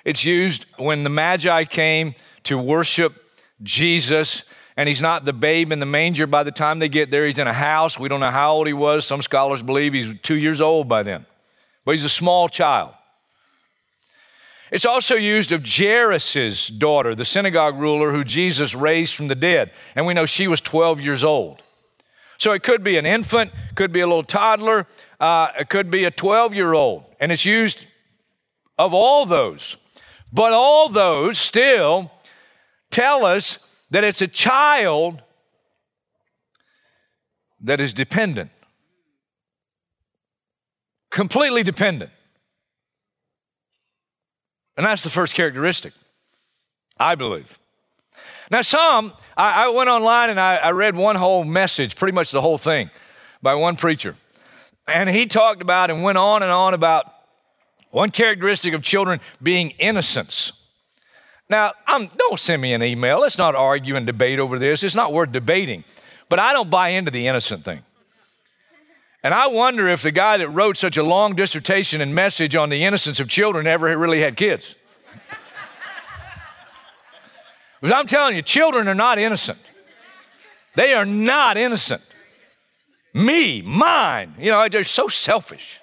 It's 0.04 0.24
used 0.24 0.66
when 0.76 1.04
the 1.04 1.10
Magi 1.10 1.64
came 1.66 2.16
to 2.42 2.58
worship 2.58 3.22
Jesus, 3.62 4.42
and 4.76 4.88
he's 4.88 5.00
not 5.00 5.24
the 5.24 5.32
babe 5.32 5.70
in 5.70 5.78
the 5.78 5.86
manger 5.86 6.26
by 6.26 6.42
the 6.42 6.50
time 6.50 6.80
they 6.80 6.88
get 6.88 7.12
there. 7.12 7.24
He's 7.28 7.38
in 7.38 7.46
a 7.46 7.52
house. 7.52 7.96
We 7.96 8.08
don't 8.08 8.18
know 8.18 8.32
how 8.32 8.54
old 8.54 8.66
he 8.66 8.72
was. 8.72 9.06
Some 9.06 9.22
scholars 9.22 9.62
believe 9.62 9.92
he's 9.92 10.12
two 10.24 10.36
years 10.36 10.60
old 10.60 10.88
by 10.88 11.04
then, 11.04 11.24
but 11.84 11.94
he's 11.94 12.04
a 12.04 12.08
small 12.08 12.48
child. 12.48 12.92
It's 14.72 14.84
also 14.84 15.14
used 15.14 15.52
of 15.52 15.64
Jairus' 15.64 16.66
daughter, 16.66 17.14
the 17.14 17.24
synagogue 17.24 17.78
ruler 17.78 18.10
who 18.10 18.24
Jesus 18.24 18.74
raised 18.74 19.14
from 19.14 19.28
the 19.28 19.36
dead. 19.36 19.70
And 19.94 20.06
we 20.06 20.14
know 20.14 20.26
she 20.26 20.48
was 20.48 20.60
12 20.60 21.00
years 21.00 21.22
old. 21.22 21.62
So 22.38 22.52
it 22.52 22.62
could 22.62 22.84
be 22.84 22.96
an 22.96 23.04
infant, 23.04 23.52
could 23.74 23.92
be 23.92 24.00
a 24.00 24.06
little 24.06 24.22
toddler, 24.22 24.86
uh, 25.20 25.48
it 25.58 25.68
could 25.68 25.90
be 25.90 26.04
a 26.04 26.10
12 26.10 26.54
year 26.54 26.72
old. 26.72 27.04
And 27.20 27.32
it's 27.32 27.44
used 27.44 27.84
of 28.78 28.94
all 28.94 29.26
those. 29.26 29.76
But 30.32 30.52
all 30.52 30.88
those 30.88 31.36
still 31.38 32.12
tell 32.90 33.26
us 33.26 33.58
that 33.90 34.04
it's 34.04 34.22
a 34.22 34.28
child 34.28 35.20
that 37.60 37.80
is 37.80 37.92
dependent, 37.92 38.50
completely 41.10 41.64
dependent. 41.64 42.12
And 44.76 44.86
that's 44.86 45.02
the 45.02 45.10
first 45.10 45.34
characteristic, 45.34 45.92
I 47.00 47.16
believe. 47.16 47.58
Now, 48.50 48.62
some, 48.62 49.12
I, 49.36 49.64
I 49.64 49.68
went 49.68 49.90
online 49.90 50.30
and 50.30 50.40
I, 50.40 50.56
I 50.56 50.70
read 50.70 50.96
one 50.96 51.16
whole 51.16 51.44
message, 51.44 51.96
pretty 51.96 52.14
much 52.14 52.30
the 52.30 52.40
whole 52.40 52.58
thing, 52.58 52.90
by 53.42 53.54
one 53.54 53.76
preacher. 53.76 54.14
And 54.86 55.08
he 55.08 55.26
talked 55.26 55.60
about 55.60 55.90
and 55.90 56.02
went 56.02 56.18
on 56.18 56.42
and 56.42 56.50
on 56.50 56.72
about 56.72 57.12
one 57.90 58.10
characteristic 58.10 58.74
of 58.74 58.82
children 58.82 59.20
being 59.42 59.70
innocence. 59.78 60.52
Now, 61.50 61.72
I'm, 61.86 62.08
don't 62.18 62.38
send 62.40 62.60
me 62.60 62.74
an 62.74 62.82
email. 62.82 63.20
Let's 63.20 63.38
not 63.38 63.54
argue 63.54 63.96
and 63.96 64.06
debate 64.06 64.38
over 64.38 64.58
this. 64.58 64.82
It's 64.82 64.94
not 64.94 65.12
worth 65.12 65.32
debating. 65.32 65.84
But 66.28 66.38
I 66.38 66.52
don't 66.52 66.68
buy 66.68 66.90
into 66.90 67.10
the 67.10 67.26
innocent 67.26 67.64
thing. 67.64 67.82
And 69.22 69.34
I 69.34 69.48
wonder 69.48 69.88
if 69.88 70.02
the 70.02 70.10
guy 70.10 70.36
that 70.36 70.48
wrote 70.48 70.76
such 70.76 70.96
a 70.96 71.02
long 71.02 71.34
dissertation 71.34 72.00
and 72.00 72.14
message 72.14 72.54
on 72.54 72.68
the 72.68 72.84
innocence 72.84 73.18
of 73.18 73.28
children 73.28 73.66
ever 73.66 73.96
really 73.96 74.20
had 74.20 74.36
kids. 74.36 74.74
Because 77.80 77.94
I'm 77.96 78.06
telling 78.06 78.36
you, 78.36 78.42
children 78.42 78.88
are 78.88 78.94
not 78.94 79.18
innocent. 79.18 79.58
They 80.74 80.94
are 80.94 81.04
not 81.04 81.56
innocent. 81.56 82.02
Me, 83.14 83.62
mine, 83.62 84.34
you 84.38 84.50
know, 84.50 84.68
they're 84.68 84.84
so 84.84 85.08
selfish. 85.08 85.80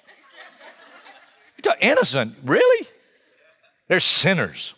Innocent, 1.80 2.36
really? 2.44 2.86
They're 3.88 3.98
sinners. 3.98 4.74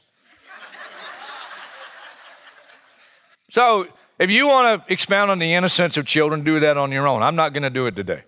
So, 3.51 3.87
if 4.19 4.31
you 4.31 4.47
want 4.47 4.87
to 4.87 4.93
expound 4.93 5.31
on 5.31 5.39
the 5.39 5.55
innocence 5.55 5.97
of 5.97 6.07
children, 6.07 6.45
do 6.45 6.61
that 6.61 6.77
on 6.77 6.91
your 6.91 7.07
own. 7.07 7.23
I'm 7.23 7.37
not 7.37 7.53
going 7.53 7.63
to 7.63 7.71
do 7.71 7.87
it 7.87 7.95
today. 7.95 8.23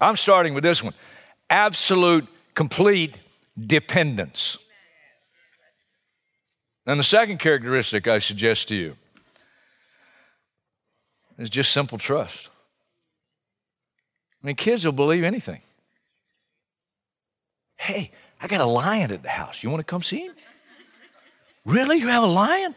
I'm 0.00 0.16
starting 0.16 0.52
with 0.54 0.64
this 0.64 0.82
one 0.82 0.94
absolute, 1.48 2.26
complete 2.54 3.14
dependence. 3.58 4.58
And 6.86 7.00
the 7.00 7.04
second 7.04 7.38
characteristic 7.38 8.06
I 8.06 8.18
suggest 8.18 8.68
to 8.68 8.74
you 8.74 8.96
is 11.38 11.48
just 11.48 11.72
simple 11.72 11.98
trust. 11.98 12.50
I 14.42 14.46
mean, 14.46 14.56
kids 14.56 14.84
will 14.84 14.92
believe 14.92 15.24
anything. 15.24 15.62
Hey, 17.76 18.10
I 18.40 18.46
got 18.46 18.60
a 18.60 18.66
lion 18.66 19.10
at 19.10 19.22
the 19.22 19.30
house. 19.30 19.62
You 19.62 19.70
want 19.70 19.80
to 19.80 19.84
come 19.84 20.02
see 20.02 20.20
him? 20.20 20.34
Really? 21.64 21.98
You 21.98 22.08
have 22.08 22.22
a 22.22 22.26
lion? 22.26 22.74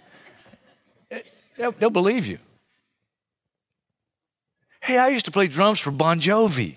They'll, 1.57 1.89
believe 1.89 2.27
you. 2.27 2.39
Hey, 4.79 4.97
I 4.97 5.09
used 5.09 5.25
to 5.25 5.31
play 5.31 5.47
drums 5.47 5.79
for 5.79 5.91
Bon 5.91 6.19
Jovi. 6.19 6.75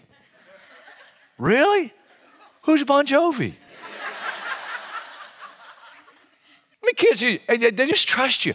Really? 1.38 1.92
Who's 2.62 2.82
Bon 2.82 3.06
Jovi? 3.06 3.54
Mean, 6.90 6.94
kids, 6.96 7.20
they 7.20 7.86
just 7.86 8.08
trust 8.08 8.46
you. 8.46 8.54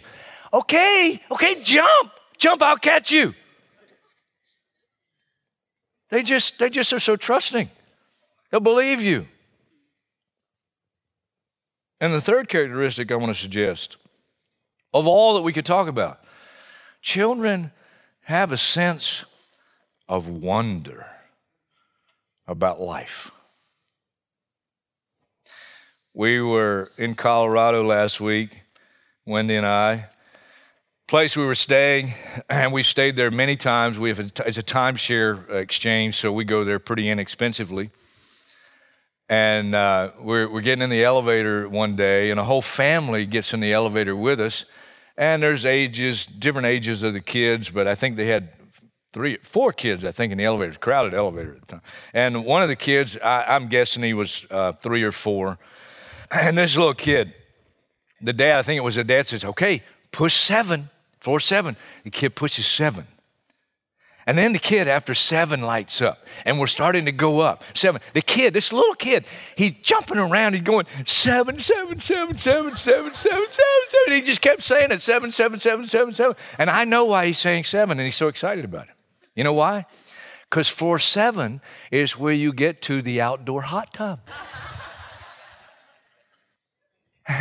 Okay, 0.52 1.20
okay, 1.30 1.62
jump, 1.62 2.12
jump, 2.38 2.62
I'll 2.62 2.76
catch 2.76 3.10
you. 3.10 3.34
They 6.10 6.22
just, 6.22 6.58
they 6.58 6.70
just 6.70 6.92
are 6.92 7.00
so 7.00 7.16
trusting. 7.16 7.70
They'll 8.50 8.60
believe 8.60 9.00
you. 9.00 9.26
And 12.00 12.12
the 12.12 12.20
third 12.20 12.48
characteristic 12.48 13.10
I 13.10 13.16
want 13.16 13.34
to 13.34 13.40
suggest, 13.40 13.96
of 14.92 15.06
all 15.06 15.34
that 15.34 15.42
we 15.42 15.52
could 15.52 15.66
talk 15.66 15.88
about, 15.88 16.20
children 17.02 17.72
have 18.22 18.52
a 18.52 18.56
sense 18.56 19.24
of 20.08 20.28
wonder 20.28 21.06
about 22.46 22.80
life. 22.80 23.30
We 26.18 26.40
were 26.40 26.90
in 26.96 27.14
Colorado 27.14 27.84
last 27.84 28.22
week, 28.22 28.62
Wendy 29.26 29.54
and 29.54 29.66
I. 29.66 30.06
Place 31.06 31.36
we 31.36 31.44
were 31.44 31.54
staying, 31.54 32.14
and 32.48 32.72
we 32.72 32.82
stayed 32.82 33.16
there 33.16 33.30
many 33.30 33.54
times. 33.54 33.98
We 33.98 34.08
have 34.08 34.20
a, 34.20 34.30
it's 34.46 34.56
a 34.56 34.62
timeshare 34.62 35.50
exchange, 35.50 36.16
so 36.16 36.32
we 36.32 36.44
go 36.44 36.64
there 36.64 36.78
pretty 36.78 37.10
inexpensively. 37.10 37.90
And 39.28 39.74
uh, 39.74 40.12
we're, 40.18 40.48
we're 40.48 40.62
getting 40.62 40.82
in 40.82 40.88
the 40.88 41.04
elevator 41.04 41.68
one 41.68 41.96
day, 41.96 42.30
and 42.30 42.40
a 42.40 42.44
whole 42.44 42.62
family 42.62 43.26
gets 43.26 43.52
in 43.52 43.60
the 43.60 43.74
elevator 43.74 44.16
with 44.16 44.40
us. 44.40 44.64
And 45.18 45.42
there's 45.42 45.66
ages, 45.66 46.24
different 46.24 46.66
ages 46.66 47.02
of 47.02 47.12
the 47.12 47.20
kids, 47.20 47.68
but 47.68 47.86
I 47.86 47.94
think 47.94 48.16
they 48.16 48.28
had 48.28 48.48
three, 49.12 49.36
four 49.42 49.70
kids, 49.70 50.02
I 50.02 50.12
think, 50.12 50.32
in 50.32 50.38
the 50.38 50.46
elevator, 50.46 50.78
crowded 50.78 51.12
elevator 51.12 51.56
at 51.56 51.60
the 51.60 51.66
time. 51.66 51.82
And 52.14 52.46
one 52.46 52.62
of 52.62 52.70
the 52.70 52.76
kids, 52.76 53.18
I, 53.22 53.54
am 53.54 53.68
guessing 53.68 54.02
he 54.02 54.14
was 54.14 54.46
uh, 54.50 54.72
three 54.72 55.02
or 55.02 55.12
four. 55.12 55.58
And 56.30 56.58
this 56.58 56.76
little 56.76 56.94
kid, 56.94 57.32
the 58.20 58.32
dad, 58.32 58.58
I 58.58 58.62
think 58.62 58.78
it 58.78 58.84
was 58.84 58.96
the 58.96 59.04
dad, 59.04 59.26
says, 59.26 59.44
okay, 59.44 59.82
push 60.12 60.34
seven, 60.34 60.90
floor 61.20 61.40
seven. 61.40 61.76
The 62.04 62.10
kid 62.10 62.34
pushes 62.34 62.66
seven. 62.66 63.06
And 64.28 64.36
then 64.36 64.52
the 64.52 64.58
kid, 64.58 64.88
after 64.88 65.14
seven, 65.14 65.62
lights 65.62 66.02
up, 66.02 66.26
and 66.44 66.58
we're 66.58 66.66
starting 66.66 67.04
to 67.04 67.12
go 67.12 67.38
up. 67.38 67.62
Seven. 67.74 68.00
The 68.12 68.22
kid, 68.22 68.54
this 68.54 68.72
little 68.72 68.96
kid, 68.96 69.24
he's 69.54 69.74
jumping 69.82 70.18
around. 70.18 70.54
He's 70.54 70.62
going 70.62 70.86
seven, 71.06 71.60
seven, 71.60 72.00
seven, 72.00 72.36
seven, 72.36 72.74
seven, 72.74 73.14
seven, 73.14 73.14
seven, 73.14 73.48
seven. 73.88 74.12
He 74.12 74.22
just 74.22 74.40
kept 74.40 74.64
saying 74.64 74.90
it 74.90 75.00
seven, 75.00 75.30
seven, 75.30 75.60
seven, 75.60 75.86
seven, 75.86 76.12
seven. 76.12 76.34
And 76.58 76.68
I 76.70 76.82
know 76.82 77.04
why 77.04 77.26
he's 77.26 77.38
saying 77.38 77.64
seven, 77.64 77.98
and 77.98 78.04
he's 78.04 78.16
so 78.16 78.26
excited 78.26 78.64
about 78.64 78.88
it. 78.88 78.94
You 79.36 79.44
know 79.44 79.52
why? 79.52 79.86
Because 80.50 80.68
floor 80.68 80.98
seven 80.98 81.60
is 81.92 82.18
where 82.18 82.32
you 82.32 82.52
get 82.52 82.82
to 82.82 83.02
the 83.02 83.20
outdoor 83.20 83.62
hot 83.62 83.94
tub. 83.94 84.18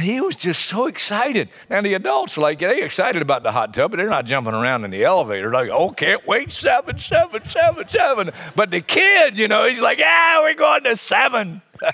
He 0.01 0.20
was 0.20 0.36
just 0.36 0.65
so 0.65 0.88
excited. 0.88 1.50
And 1.70 1.86
the 1.86 1.94
adults, 1.94 2.38
like, 2.38 2.60
they 2.60 2.82
excited 2.82 3.22
about 3.22 3.44
the 3.44 3.51
hot 3.51 3.72
tub, 3.72 3.92
but 3.92 3.98
they're 3.98 4.10
not 4.10 4.25
jumping 4.25 4.56
around 4.56 4.84
in 4.84 4.89
the 4.89 5.04
elevator. 5.04 5.51
Like, 5.51 5.70
oh, 5.70 5.92
can't 5.92 6.25
wait, 6.25 6.51
seven, 6.51 6.98
seven, 6.98 7.46
seven, 7.46 7.88
seven. 7.88 8.32
But 8.56 8.72
the 8.72 8.82
kid, 8.82 9.38
you 9.38 9.48
know, 9.48 9.68
he's 9.68 9.80
like, 9.80 10.00
yeah, 10.00 10.42
we're 10.42 10.56
going 10.56 10.86
to 10.86 10.98
seven. 10.98 11.62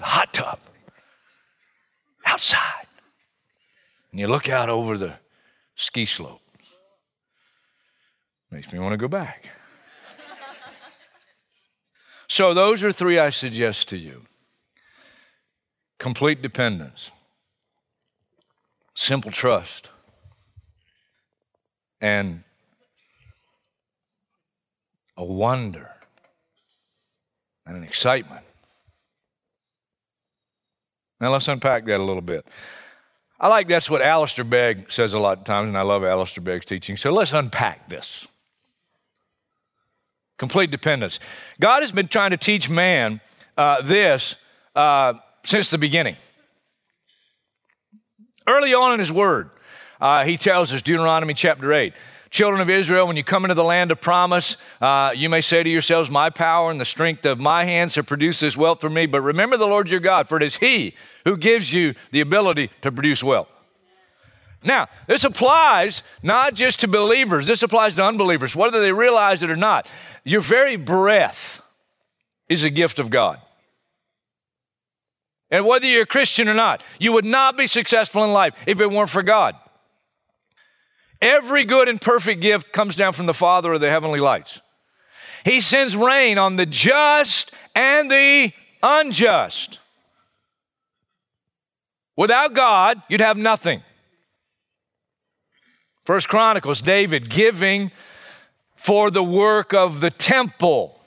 hot 0.00 0.32
tub 0.32 0.58
outside. 2.24 2.86
And 4.10 4.20
you 4.20 4.28
look 4.28 4.48
out 4.48 4.70
over 4.70 4.96
the 4.96 5.14
ski 5.74 6.06
slope. 6.06 6.40
Makes 8.50 8.72
me 8.72 8.78
want 8.78 8.94
to 8.94 8.96
go 8.96 9.08
back. 9.08 9.46
so, 12.28 12.54
those 12.54 12.82
are 12.82 12.92
three 12.92 13.18
I 13.18 13.30
suggest 13.30 13.88
to 13.88 13.96
you 13.96 14.24
complete 16.02 16.42
dependence, 16.42 17.12
simple 18.92 19.30
trust, 19.30 19.88
and 22.00 22.42
a 25.16 25.24
wonder 25.24 25.88
and 27.64 27.76
an 27.76 27.84
excitement. 27.84 28.44
Now, 31.20 31.30
let's 31.30 31.46
unpack 31.46 31.86
that 31.86 32.00
a 32.00 32.02
little 32.02 32.20
bit. 32.20 32.48
I 33.38 33.46
like 33.46 33.68
that's 33.68 33.88
what 33.88 34.02
Alistair 34.02 34.44
Begg 34.44 34.90
says 34.90 35.12
a 35.12 35.20
lot 35.20 35.38
of 35.38 35.44
times, 35.44 35.68
and 35.68 35.78
I 35.78 35.82
love 35.82 36.02
Alistair 36.02 36.42
Begg's 36.42 36.64
teaching. 36.64 36.96
So 36.96 37.12
let's 37.12 37.32
unpack 37.32 37.88
this 37.88 38.26
complete 40.36 40.72
dependence. 40.72 41.20
God 41.60 41.82
has 41.84 41.92
been 41.92 42.08
trying 42.08 42.32
to 42.32 42.36
teach 42.36 42.68
man 42.68 43.20
uh, 43.56 43.82
this 43.82 44.34
uh, 44.74 45.12
since 45.44 45.70
the 45.70 45.78
beginning. 45.78 46.16
Early 48.46 48.74
on 48.74 48.94
in 48.94 49.00
his 49.00 49.12
word, 49.12 49.50
uh, 50.00 50.24
he 50.24 50.36
tells 50.36 50.72
us, 50.72 50.82
Deuteronomy 50.82 51.34
chapter 51.34 51.72
8, 51.72 51.92
Children 52.32 52.62
of 52.62 52.70
Israel, 52.70 53.06
when 53.06 53.16
you 53.16 53.22
come 53.22 53.44
into 53.44 53.54
the 53.54 53.62
land 53.62 53.90
of 53.90 54.00
promise, 54.00 54.56
uh, 54.80 55.12
you 55.14 55.28
may 55.28 55.42
say 55.42 55.62
to 55.62 55.68
yourselves, 55.68 56.08
My 56.08 56.30
power 56.30 56.70
and 56.70 56.80
the 56.80 56.86
strength 56.86 57.26
of 57.26 57.38
my 57.38 57.66
hands 57.66 57.94
have 57.96 58.06
produced 58.06 58.40
this 58.40 58.56
wealth 58.56 58.80
for 58.80 58.88
me. 58.88 59.04
But 59.04 59.20
remember 59.20 59.58
the 59.58 59.66
Lord 59.66 59.90
your 59.90 60.00
God, 60.00 60.30
for 60.30 60.38
it 60.38 60.42
is 60.42 60.56
He 60.56 60.94
who 61.26 61.36
gives 61.36 61.74
you 61.74 61.94
the 62.10 62.22
ability 62.22 62.70
to 62.80 62.90
produce 62.90 63.22
wealth. 63.22 63.48
Now, 64.64 64.88
this 65.06 65.24
applies 65.24 66.02
not 66.22 66.54
just 66.54 66.80
to 66.80 66.88
believers, 66.88 67.46
this 67.46 67.62
applies 67.62 67.96
to 67.96 68.04
unbelievers, 68.04 68.56
whether 68.56 68.80
they 68.80 68.92
realize 68.92 69.42
it 69.42 69.50
or 69.50 69.56
not. 69.56 69.86
Your 70.24 70.40
very 70.40 70.76
breath 70.76 71.60
is 72.48 72.64
a 72.64 72.70
gift 72.70 72.98
of 72.98 73.10
God. 73.10 73.40
And 75.52 75.66
whether 75.66 75.86
you're 75.86 76.04
a 76.04 76.06
Christian 76.06 76.48
or 76.48 76.54
not, 76.54 76.82
you 76.98 77.12
would 77.12 77.26
not 77.26 77.58
be 77.58 77.66
successful 77.66 78.24
in 78.24 78.32
life 78.32 78.54
if 78.66 78.80
it 78.80 78.90
weren't 78.90 79.10
for 79.10 79.22
God. 79.22 79.54
Every 81.20 81.64
good 81.64 81.90
and 81.90 82.00
perfect 82.00 82.40
gift 82.40 82.72
comes 82.72 82.96
down 82.96 83.12
from 83.12 83.26
the 83.26 83.34
Father 83.34 83.74
of 83.74 83.82
the 83.82 83.90
heavenly 83.90 84.18
lights. 84.18 84.62
He 85.44 85.60
sends 85.60 85.94
rain 85.94 86.38
on 86.38 86.56
the 86.56 86.64
just 86.64 87.52
and 87.76 88.10
the 88.10 88.52
unjust. 88.82 89.78
Without 92.16 92.54
God, 92.54 93.02
you'd 93.10 93.20
have 93.20 93.36
nothing. 93.36 93.82
First 96.04 96.28
Chronicles, 96.28 96.80
David 96.80 97.28
giving 97.28 97.92
for 98.74 99.10
the 99.10 99.22
work 99.22 99.74
of 99.74 100.00
the 100.00 100.10
temple. 100.10 100.98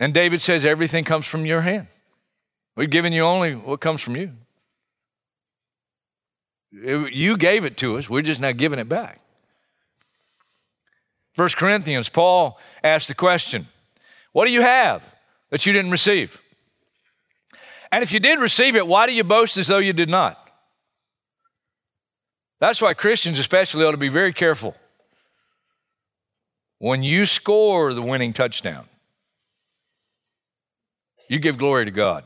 And 0.00 0.12
David 0.12 0.40
says, 0.40 0.64
Everything 0.64 1.04
comes 1.04 1.26
from 1.26 1.46
your 1.46 1.60
hand. 1.60 1.86
We've 2.76 2.90
given 2.90 3.12
you 3.12 3.22
only 3.22 3.54
what 3.54 3.80
comes 3.80 4.00
from 4.00 4.16
you. 4.16 4.32
You 6.72 7.36
gave 7.36 7.64
it 7.64 7.76
to 7.78 7.98
us, 7.98 8.10
we're 8.10 8.22
just 8.22 8.40
not 8.40 8.56
giving 8.56 8.78
it 8.78 8.88
back. 8.88 9.20
First 11.34 11.56
Corinthians, 11.56 12.08
Paul 12.08 12.58
asked 12.82 13.08
the 13.08 13.14
question 13.14 13.68
What 14.32 14.46
do 14.46 14.52
you 14.52 14.62
have 14.62 15.02
that 15.50 15.66
you 15.66 15.72
didn't 15.72 15.90
receive? 15.90 16.40
And 17.92 18.02
if 18.02 18.10
you 18.10 18.18
did 18.18 18.40
receive 18.40 18.74
it, 18.74 18.86
why 18.86 19.06
do 19.06 19.14
you 19.14 19.22
boast 19.22 19.56
as 19.56 19.68
though 19.68 19.78
you 19.78 19.92
did 19.92 20.08
not? 20.08 20.40
That's 22.58 22.82
why 22.82 22.94
Christians, 22.94 23.38
especially, 23.38 23.84
ought 23.84 23.92
to 23.92 23.96
be 23.96 24.08
very 24.08 24.32
careful. 24.32 24.74
When 26.78 27.02
you 27.02 27.24
score 27.24 27.94
the 27.94 28.02
winning 28.02 28.32
touchdown, 28.32 28.86
you 31.28 31.38
give 31.38 31.56
glory 31.56 31.84
to 31.84 31.90
God. 31.90 32.24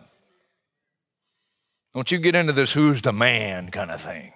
Don't 1.98 2.12
you 2.12 2.18
get 2.18 2.36
into 2.36 2.52
this 2.52 2.70
who's 2.70 3.02
the 3.02 3.12
man 3.12 3.72
kind 3.72 3.90
of 3.90 4.00
thing. 4.00 4.32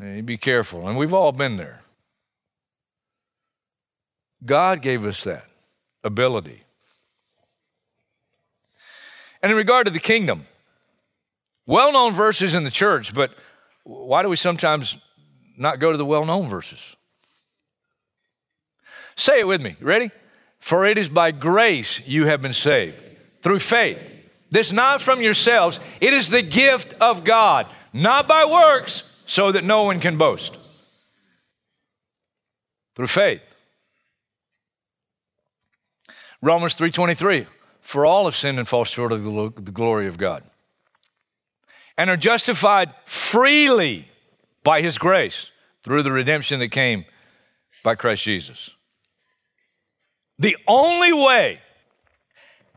You 0.00 0.20
be 0.20 0.36
careful. 0.36 0.88
And 0.88 0.98
we've 0.98 1.14
all 1.14 1.30
been 1.30 1.58
there. 1.58 1.80
God 4.44 4.82
gave 4.82 5.06
us 5.06 5.22
that 5.22 5.44
ability. 6.02 6.64
And 9.44 9.52
in 9.52 9.56
regard 9.56 9.86
to 9.86 9.92
the 9.92 10.00
kingdom, 10.00 10.48
well 11.66 11.92
known 11.92 12.12
verses 12.12 12.52
in 12.52 12.64
the 12.64 12.70
church, 12.72 13.14
but 13.14 13.32
why 13.84 14.22
do 14.22 14.28
we 14.28 14.34
sometimes 14.34 14.98
not 15.56 15.78
go 15.78 15.92
to 15.92 15.96
the 15.96 16.04
well 16.04 16.24
known 16.24 16.48
verses? 16.48 16.96
Say 19.14 19.38
it 19.38 19.46
with 19.46 19.62
me. 19.62 19.76
Ready? 19.80 20.10
For 20.58 20.84
it 20.84 20.98
is 20.98 21.08
by 21.08 21.30
grace 21.30 22.04
you 22.08 22.26
have 22.26 22.42
been 22.42 22.54
saved 22.54 23.00
through 23.40 23.60
faith. 23.60 24.13
This 24.54 24.70
not 24.70 25.02
from 25.02 25.20
yourselves, 25.20 25.80
it 26.00 26.12
is 26.12 26.30
the 26.30 26.40
gift 26.40 26.94
of 27.00 27.24
God, 27.24 27.66
not 27.92 28.28
by 28.28 28.44
works 28.44 29.02
so 29.26 29.50
that 29.50 29.64
no 29.64 29.82
one 29.82 29.98
can 29.98 30.16
boast. 30.16 30.56
Through 32.94 33.08
faith. 33.08 33.42
Romans 36.40 36.76
3:23 36.76 37.48
For 37.80 38.06
all 38.06 38.26
have 38.26 38.36
sinned 38.36 38.60
and 38.60 38.68
fall 38.68 38.84
short 38.84 39.10
of 39.10 39.24
the 39.24 39.72
glory 39.72 40.06
of 40.06 40.18
God 40.18 40.44
and 41.98 42.08
are 42.08 42.16
justified 42.16 42.94
freely 43.06 44.08
by 44.62 44.82
his 44.82 44.98
grace 44.98 45.50
through 45.82 46.04
the 46.04 46.12
redemption 46.12 46.60
that 46.60 46.68
came 46.68 47.06
by 47.82 47.96
Christ 47.96 48.22
Jesus. 48.22 48.70
The 50.38 50.56
only 50.68 51.12
way 51.12 51.60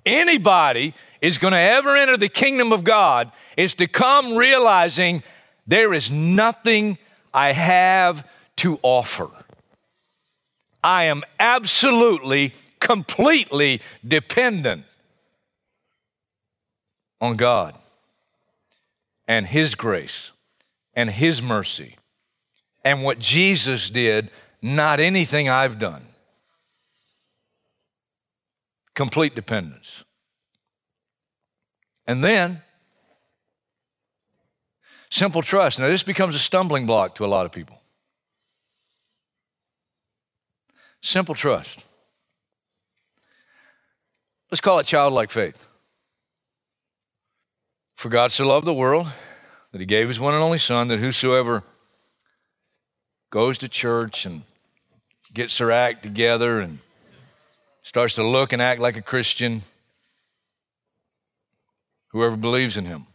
anybody 0.08 0.94
is 1.22 1.38
going 1.38 1.54
to 1.54 1.60
ever 1.60 1.96
enter 1.96 2.18
the 2.18 2.30
kingdom 2.30 2.72
of 2.72 2.84
God 2.84 3.32
is 3.56 3.74
to 3.76 3.88
come 3.88 4.36
realizing 4.36 5.24
there 5.66 5.94
is 5.94 6.12
nothing 6.12 6.98
I 7.34 7.52
have 7.52 8.26
to 8.58 8.80
offer. 8.82 9.30
I 10.84 11.06
am 11.06 11.24
absolutely, 11.40 12.54
completely 12.80 13.82
dependent 14.08 14.86
on 17.20 17.36
God 17.36 17.76
and 19.28 19.46
His 19.46 19.76
grace 19.76 20.32
and 20.94 21.10
His 21.10 21.42
mercy 21.42 21.98
and 22.84 23.04
what 23.04 23.20
Jesus 23.20 23.90
did, 23.90 24.30
not 24.62 25.00
anything 25.00 25.50
I've 25.50 25.78
done. 25.78 26.06
Complete 28.98 29.36
dependence. 29.36 30.04
And 32.06 32.22
then 32.22 32.62
Simple 35.10 35.42
trust. 35.42 35.80
Now, 35.80 35.88
this 35.88 36.04
becomes 36.04 36.36
a 36.36 36.40
stumbling 36.40 36.86
block 36.86 37.16
to 37.16 37.26
a 37.26 37.28
lot 37.28 37.46
of 37.46 37.52
people. 37.52 37.80
Simple 41.02 41.36
trust. 41.36 41.84
Let's 44.52 44.62
call 44.62 44.80
it 44.80 44.86
childlike 44.86 45.32
faith. 45.32 45.64
For 47.96 48.10
God 48.10 48.32
so 48.32 48.48
loved 48.48 48.68
the 48.68 48.74
world 48.74 49.08
that 49.72 49.80
he 49.80 49.86
gave 49.86 50.08
his 50.08 50.20
one 50.20 50.34
and 50.34 50.44
only 50.44 50.60
Son, 50.60 50.88
that 50.90 51.00
whosoever 51.00 51.64
goes 53.30 53.58
to 53.60 53.68
church 53.68 54.26
and 54.26 54.44
gets 55.34 55.58
their 55.58 55.72
act 55.72 56.04
together 56.04 56.60
and 56.60 56.80
starts 57.88 58.16
to 58.16 58.24
look 58.24 58.52
and 58.52 58.62
act 58.62 58.82
like 58.82 58.98
a 58.98 59.02
Christian, 59.02 59.62
whoever 62.10 62.36
believes 62.36 62.76
in 62.76 62.84
him 62.84 63.06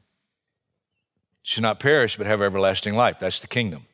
should 1.43 1.63
not 1.63 1.79
perish 1.79 2.17
but 2.17 2.27
have 2.27 2.41
everlasting 2.41 2.95
life. 2.95 3.19
That's 3.21 3.41
the 3.41 3.49
kingdom. 3.49 3.85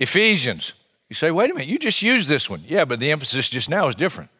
Ephesians. 0.00 0.72
You 1.08 1.14
say, 1.14 1.30
wait 1.30 1.50
a 1.50 1.54
minute, 1.54 1.68
you 1.68 1.78
just 1.78 2.02
used 2.02 2.28
this 2.28 2.50
one. 2.50 2.64
Yeah, 2.66 2.86
but 2.86 2.98
the 2.98 3.12
emphasis 3.12 3.48
just 3.48 3.68
now 3.68 3.86
is 3.86 3.94
different. 3.94 4.30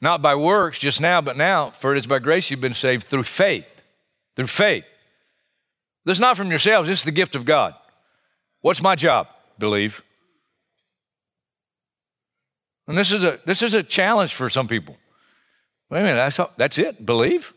Not 0.00 0.22
by 0.22 0.34
works 0.34 0.78
just 0.80 1.00
now, 1.00 1.20
but 1.20 1.36
now, 1.36 1.70
for 1.70 1.94
it 1.94 1.98
is 1.98 2.06
by 2.06 2.18
grace 2.18 2.50
you've 2.50 2.60
been 2.60 2.72
saved 2.74 3.06
through 3.06 3.22
faith. 3.22 3.66
Through 4.34 4.48
faith. 4.48 4.84
This 6.04 6.16
is 6.16 6.20
not 6.20 6.36
from 6.36 6.48
yourselves, 6.48 6.88
this 6.88 7.00
is 7.00 7.04
the 7.04 7.12
gift 7.12 7.36
of 7.36 7.44
God. 7.44 7.74
What's 8.60 8.82
my 8.82 8.96
job? 8.96 9.28
Believe. 9.58 10.02
And 12.88 12.96
this 12.96 13.12
is 13.12 13.24
a, 13.24 13.38
this 13.46 13.62
is 13.62 13.74
a 13.74 13.82
challenge 13.82 14.34
for 14.34 14.50
some 14.50 14.66
people. 14.66 14.96
Wait 15.90 16.00
a 16.00 16.02
minute, 16.02 16.16
that's, 16.16 16.38
all, 16.38 16.50
that's 16.56 16.78
it? 16.78 17.04
Believe? 17.04 17.52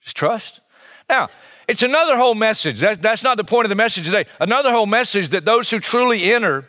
Just 0.00 0.16
trust. 0.16 0.60
Now, 1.08 1.28
it's 1.68 1.82
another 1.82 2.16
whole 2.16 2.34
message. 2.34 2.80
That, 2.80 3.02
that's 3.02 3.22
not 3.22 3.36
the 3.36 3.44
point 3.44 3.64
of 3.64 3.68
the 3.68 3.74
message 3.74 4.06
today. 4.06 4.26
Another 4.40 4.70
whole 4.70 4.86
message 4.86 5.30
that 5.30 5.44
those 5.44 5.70
who 5.70 5.80
truly 5.80 6.32
enter 6.32 6.68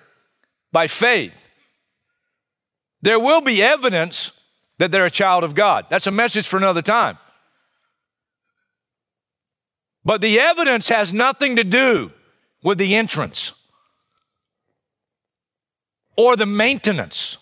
by 0.71 0.88
faith, 0.88 1.34
there 3.02 3.19
will 3.19 3.41
be 3.41 3.63
evidence 3.63 4.32
that 4.78 4.91
they're 4.91 5.06
a 5.06 5.12
child 5.12 5.43
of 5.43 5.56
God. 5.56 5.86
That's 5.89 6.08
a 6.08 6.12
message 6.12 6.47
for 6.47 6.58
another 6.58 6.82
time. 6.82 7.17
But 10.04 10.21
the 10.21 10.39
evidence 10.39 10.89
has 10.89 11.13
nothing 11.13 11.56
to 11.58 11.63
do 11.63 12.12
with 12.63 12.78
the 12.78 12.95
entrance 12.95 13.54
or 16.17 16.36
the 16.36 16.45
maintenance. 16.45 17.38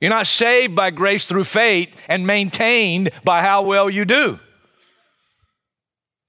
You're 0.00 0.10
not 0.10 0.26
saved 0.26 0.76
by 0.76 0.90
grace 0.90 1.24
through 1.24 1.44
faith 1.44 1.94
and 2.08 2.26
maintained 2.26 3.10
by 3.24 3.42
how 3.42 3.62
well 3.62 3.90
you 3.90 4.04
do. 4.04 4.38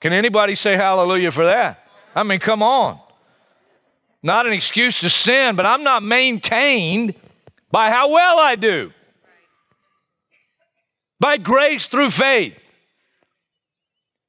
Can 0.01 0.13
anybody 0.13 0.55
say 0.55 0.75
hallelujah 0.75 1.31
for 1.31 1.45
that? 1.45 1.85
I 2.15 2.23
mean, 2.23 2.39
come 2.39 2.63
on. 2.63 2.99
Not 4.23 4.47
an 4.47 4.53
excuse 4.53 4.99
to 5.01 5.09
sin, 5.09 5.55
but 5.55 5.65
I'm 5.65 5.83
not 5.83 6.03
maintained 6.03 7.13
by 7.71 7.89
how 7.89 8.09
well 8.09 8.39
I 8.39 8.55
do. 8.55 8.91
By 11.19 11.37
grace 11.37 11.87
through 11.87 12.11
faith. 12.11 12.53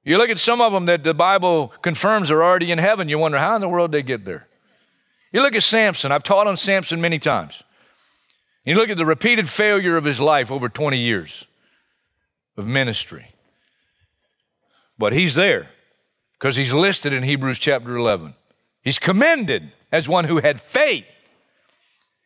You 0.04 0.18
look 0.18 0.30
at 0.30 0.38
some 0.38 0.60
of 0.60 0.72
them 0.72 0.86
that 0.86 1.04
the 1.04 1.14
Bible 1.14 1.68
confirms 1.82 2.30
are 2.30 2.42
already 2.42 2.72
in 2.72 2.78
heaven, 2.78 3.08
you 3.08 3.18
wonder 3.18 3.38
how 3.38 3.54
in 3.54 3.60
the 3.60 3.68
world 3.68 3.92
they 3.92 4.02
get 4.02 4.24
there. 4.24 4.48
You 5.32 5.42
look 5.42 5.54
at 5.54 5.62
Samson, 5.62 6.10
I've 6.10 6.22
taught 6.22 6.46
on 6.46 6.56
Samson 6.56 7.00
many 7.00 7.18
times. 7.18 7.62
You 8.70 8.76
look 8.76 8.88
at 8.88 8.98
the 8.98 9.04
repeated 9.04 9.48
failure 9.48 9.96
of 9.96 10.04
his 10.04 10.20
life 10.20 10.52
over 10.52 10.68
20 10.68 10.96
years 10.96 11.48
of 12.56 12.68
ministry. 12.68 13.32
But 14.96 15.12
he's 15.12 15.34
there. 15.34 15.70
because 16.34 16.54
he's 16.54 16.72
listed 16.72 17.12
in 17.12 17.24
Hebrews 17.24 17.58
chapter 17.58 17.96
11. 17.96 18.32
He's 18.80 19.00
commended 19.00 19.72
as 19.90 20.08
one 20.08 20.24
who 20.24 20.38
had 20.38 20.60
faith. 20.60 21.04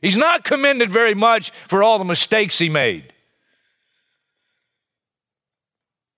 He's 0.02 0.18
not 0.18 0.44
commended 0.44 0.90
very 0.90 1.14
much 1.14 1.50
for 1.66 1.82
all 1.82 1.98
the 1.98 2.04
mistakes 2.04 2.58
he 2.58 2.68
made. 2.68 3.10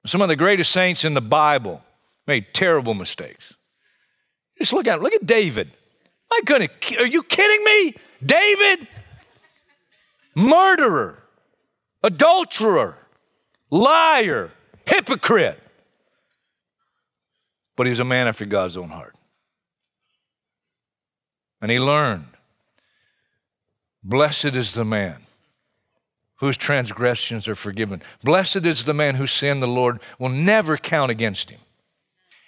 Some 0.07 0.23
of 0.23 0.27
the 0.27 0.35
greatest 0.35 0.73
saints 0.73 1.05
in 1.05 1.15
the 1.15 1.23
Bible 1.23 1.83
made 2.27 2.53
terrible 2.53 2.95
mistakes. 2.95 3.55
Just 4.59 4.73
look 4.73 4.89
at 4.89 5.01
look 5.01 5.12
at 5.12 5.25
David. 5.25 5.71
My 6.33 6.41
goodness, 6.45 6.71
are 6.99 7.07
you 7.07 7.23
kidding 7.23 7.65
me? 7.65 7.95
David, 8.25 8.89
murderer, 10.37 11.22
adulterer, 12.03 12.96
liar, 13.70 14.53
hypocrite. 14.87 15.61
But 17.75 17.87
he's 17.87 17.99
a 17.99 18.05
man 18.05 18.29
after 18.29 18.44
God's 18.44 18.77
own 18.77 18.90
heart. 18.90 19.16
And 21.61 21.70
he 21.70 21.81
learned 21.81 22.27
Blessed 24.05 24.55
is 24.55 24.75
the 24.75 24.85
man 24.85 25.16
whose 26.37 26.57
transgressions 26.57 27.49
are 27.49 27.57
forgiven. 27.57 28.03
Blessed 28.22 28.64
is 28.64 28.85
the 28.85 28.94
man 28.94 29.16
whose 29.16 29.33
sin 29.33 29.59
the 29.59 29.66
Lord 29.66 30.01
will 30.18 30.29
never 30.29 30.77
count 30.77 31.11
against 31.11 31.51
him. 31.51 31.59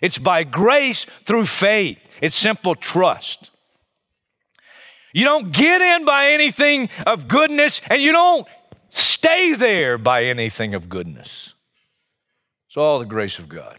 It's 0.00 0.18
by 0.18 0.44
grace 0.44 1.04
through 1.24 1.46
faith, 1.46 1.98
it's 2.20 2.36
simple 2.36 2.76
trust. 2.76 3.50
You 5.12 5.24
don't 5.24 5.52
get 5.52 5.80
in 5.80 6.04
by 6.04 6.28
anything 6.28 6.88
of 7.06 7.28
goodness, 7.28 7.80
and 7.88 8.00
you 8.00 8.12
don't 8.12 8.46
stay 8.88 9.54
there 9.54 9.98
by 9.98 10.24
anything 10.24 10.74
of 10.74 10.88
goodness. 10.88 11.54
It's 12.68 12.76
all 12.76 12.98
the 12.98 13.06
grace 13.06 13.38
of 13.38 13.48
God. 13.48 13.78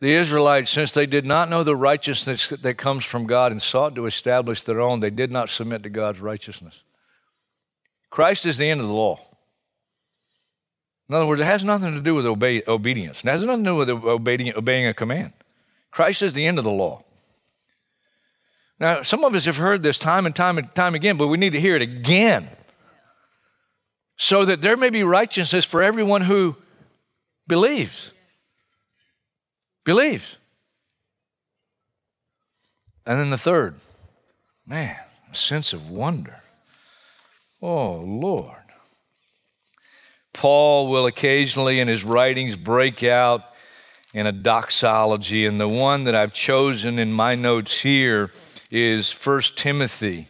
The 0.00 0.14
Israelites, 0.14 0.70
since 0.72 0.90
they 0.90 1.06
did 1.06 1.24
not 1.24 1.48
know 1.48 1.62
the 1.62 1.76
righteousness 1.76 2.52
that 2.62 2.74
comes 2.76 3.04
from 3.04 3.24
God 3.24 3.52
and 3.52 3.62
sought 3.62 3.94
to 3.94 4.06
establish 4.06 4.64
their 4.64 4.80
own, 4.80 4.98
they 4.98 5.10
did 5.10 5.30
not 5.30 5.48
submit 5.48 5.84
to 5.84 5.90
God's 5.90 6.18
righteousness. 6.18 6.82
Christ 8.10 8.44
is 8.44 8.56
the 8.56 8.68
end 8.68 8.80
of 8.80 8.88
the 8.88 8.92
law. 8.92 9.20
In 11.08 11.14
other 11.14 11.26
words, 11.26 11.40
it 11.40 11.44
has 11.44 11.62
nothing 11.62 11.94
to 11.94 12.00
do 12.00 12.16
with 12.16 12.26
obey, 12.26 12.62
obedience. 12.66 13.22
It 13.24 13.28
has 13.28 13.44
nothing 13.44 13.64
to 13.64 13.70
do 13.70 13.76
with 13.76 13.90
obeying, 13.90 14.52
obeying 14.56 14.88
a 14.88 14.94
command. 14.94 15.34
Christ 15.92 16.22
is 16.22 16.32
the 16.32 16.46
end 16.46 16.58
of 16.58 16.64
the 16.64 16.70
law. 16.70 17.04
Now, 18.82 19.02
some 19.02 19.22
of 19.22 19.32
us 19.32 19.44
have 19.44 19.58
heard 19.58 19.84
this 19.84 19.96
time 19.96 20.26
and 20.26 20.34
time 20.34 20.58
and 20.58 20.74
time 20.74 20.96
again, 20.96 21.16
but 21.16 21.28
we 21.28 21.38
need 21.38 21.52
to 21.52 21.60
hear 21.60 21.76
it 21.76 21.82
again 21.82 22.48
so 24.16 24.44
that 24.44 24.60
there 24.60 24.76
may 24.76 24.90
be 24.90 25.04
righteousness 25.04 25.64
for 25.64 25.84
everyone 25.84 26.22
who 26.22 26.56
believes 27.46 28.12
believes. 29.84 30.36
And 33.06 33.20
then 33.20 33.30
the 33.30 33.38
third, 33.38 33.76
man, 34.66 34.98
a 35.30 35.36
sense 35.36 35.72
of 35.72 35.88
wonder. 35.88 36.42
Oh, 37.62 37.98
Lord. 38.00 38.56
Paul 40.32 40.88
will 40.88 41.06
occasionally 41.06 41.78
in 41.78 41.86
his 41.86 42.02
writings 42.02 42.56
break 42.56 43.04
out 43.04 43.44
in 44.12 44.26
a 44.26 44.32
doxology, 44.32 45.46
and 45.46 45.60
the 45.60 45.68
one 45.68 46.02
that 46.04 46.16
I've 46.16 46.32
chosen 46.32 46.98
in 46.98 47.12
my 47.12 47.36
notes 47.36 47.78
here 47.78 48.32
is 48.72 49.12
1 49.12 49.42
Timothy 49.54 50.26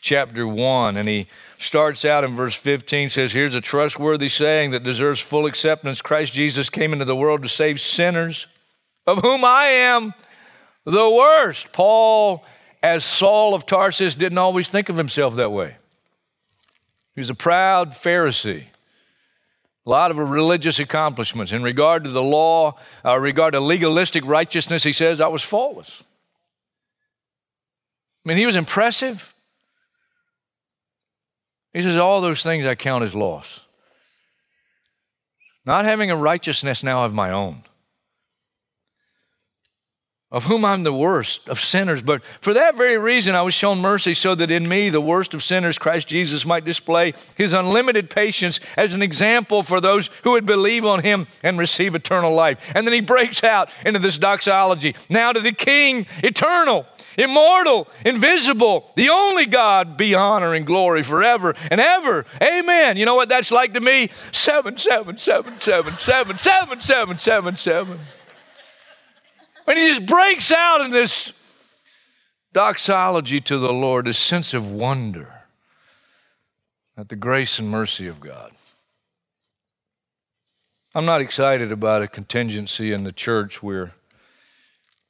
chapter 0.00 0.46
1, 0.46 0.96
and 0.96 1.08
he 1.08 1.26
starts 1.58 2.04
out 2.04 2.22
in 2.22 2.36
verse 2.36 2.54
15 2.54 3.08
says 3.08 3.32
here's 3.32 3.54
a 3.54 3.60
trustworthy 3.60 4.28
saying 4.28 4.72
that 4.72 4.82
deserves 4.82 5.20
full 5.20 5.46
acceptance 5.46 6.02
christ 6.02 6.32
jesus 6.32 6.68
came 6.68 6.92
into 6.92 7.04
the 7.04 7.14
world 7.14 7.40
to 7.40 7.48
save 7.48 7.80
sinners 7.80 8.48
of 9.06 9.18
whom 9.22 9.44
I 9.44 9.66
am 9.66 10.14
the 10.84 11.10
worst. 11.10 11.72
Paul, 11.72 12.44
as 12.82 13.04
Saul 13.04 13.54
of 13.54 13.66
Tarsus, 13.66 14.14
didn't 14.14 14.38
always 14.38 14.68
think 14.68 14.88
of 14.88 14.96
himself 14.96 15.36
that 15.36 15.50
way. 15.50 15.76
He 17.14 17.20
was 17.20 17.30
a 17.30 17.34
proud 17.34 17.92
Pharisee. 17.92 18.64
A 19.84 19.90
lot 19.90 20.12
of 20.12 20.18
religious 20.18 20.78
accomplishments. 20.78 21.50
In 21.50 21.62
regard 21.62 22.04
to 22.04 22.10
the 22.10 22.22
law, 22.22 22.78
uh, 23.04 23.18
regard 23.18 23.54
to 23.54 23.60
legalistic 23.60 24.24
righteousness, 24.24 24.84
he 24.84 24.92
says, 24.92 25.20
I 25.20 25.26
was 25.26 25.42
faultless. 25.42 26.04
I 28.24 28.28
mean, 28.28 28.38
he 28.38 28.46
was 28.46 28.56
impressive. 28.56 29.34
He 31.72 31.82
says, 31.82 31.98
All 31.98 32.20
those 32.20 32.42
things 32.42 32.64
I 32.64 32.74
count 32.74 33.04
as 33.04 33.14
loss. 33.14 33.62
Not 35.64 35.84
having 35.84 36.10
a 36.10 36.16
righteousness 36.16 36.82
now 36.82 37.04
of 37.04 37.14
my 37.14 37.30
own 37.30 37.62
of 40.32 40.44
whom 40.44 40.64
I'm 40.64 40.82
the 40.82 40.94
worst 40.94 41.46
of 41.48 41.60
sinners. 41.60 42.02
But 42.02 42.24
for 42.40 42.54
that 42.54 42.74
very 42.74 42.96
reason, 42.96 43.34
I 43.34 43.42
was 43.42 43.52
shown 43.52 43.80
mercy 43.80 44.14
so 44.14 44.34
that 44.34 44.50
in 44.50 44.66
me, 44.66 44.88
the 44.88 45.00
worst 45.00 45.34
of 45.34 45.42
sinners, 45.42 45.78
Christ 45.78 46.08
Jesus 46.08 46.46
might 46.46 46.64
display 46.64 47.12
his 47.36 47.52
unlimited 47.52 48.08
patience 48.08 48.58
as 48.76 48.94
an 48.94 49.02
example 49.02 49.62
for 49.62 49.78
those 49.80 50.08
who 50.24 50.32
would 50.32 50.46
believe 50.46 50.86
on 50.86 51.02
him 51.02 51.26
and 51.42 51.58
receive 51.58 51.94
eternal 51.94 52.34
life. 52.34 52.58
And 52.74 52.86
then 52.86 52.94
he 52.94 53.02
breaks 53.02 53.44
out 53.44 53.70
into 53.84 53.98
this 53.98 54.16
doxology. 54.16 54.96
Now 55.10 55.32
to 55.32 55.40
the 55.40 55.52
King, 55.52 56.06
eternal, 56.24 56.86
immortal, 57.18 57.86
invisible, 58.06 58.90
the 58.96 59.10
only 59.10 59.44
God, 59.44 59.98
be 59.98 60.14
honor 60.14 60.54
and 60.54 60.66
glory 60.66 61.02
forever 61.02 61.54
and 61.70 61.78
ever. 61.78 62.24
Amen. 62.40 62.96
You 62.96 63.04
know 63.04 63.16
what 63.16 63.28
that's 63.28 63.50
like 63.50 63.74
to 63.74 63.80
me? 63.80 64.08
Seven, 64.32 64.78
seven, 64.78 65.18
seven, 65.18 65.60
seven, 65.60 65.98
seven, 65.98 66.38
seven, 66.38 66.80
seven, 66.80 67.18
seven, 67.18 67.56
seven. 67.58 68.00
And 69.66 69.78
he 69.78 69.88
just 69.88 70.06
breaks 70.06 70.52
out 70.52 70.80
in 70.80 70.90
this 70.90 71.32
doxology 72.52 73.40
to 73.42 73.58
the 73.58 73.72
Lord, 73.72 74.06
a 74.06 74.14
sense 74.14 74.54
of 74.54 74.70
wonder 74.70 75.32
at 76.96 77.08
the 77.08 77.16
grace 77.16 77.58
and 77.58 77.68
mercy 77.68 78.06
of 78.06 78.20
God. 78.20 78.52
I'm 80.94 81.06
not 81.06 81.22
excited 81.22 81.72
about 81.72 82.02
a 82.02 82.08
contingency 82.08 82.92
in 82.92 83.04
the 83.04 83.12
church 83.12 83.62
where 83.62 83.92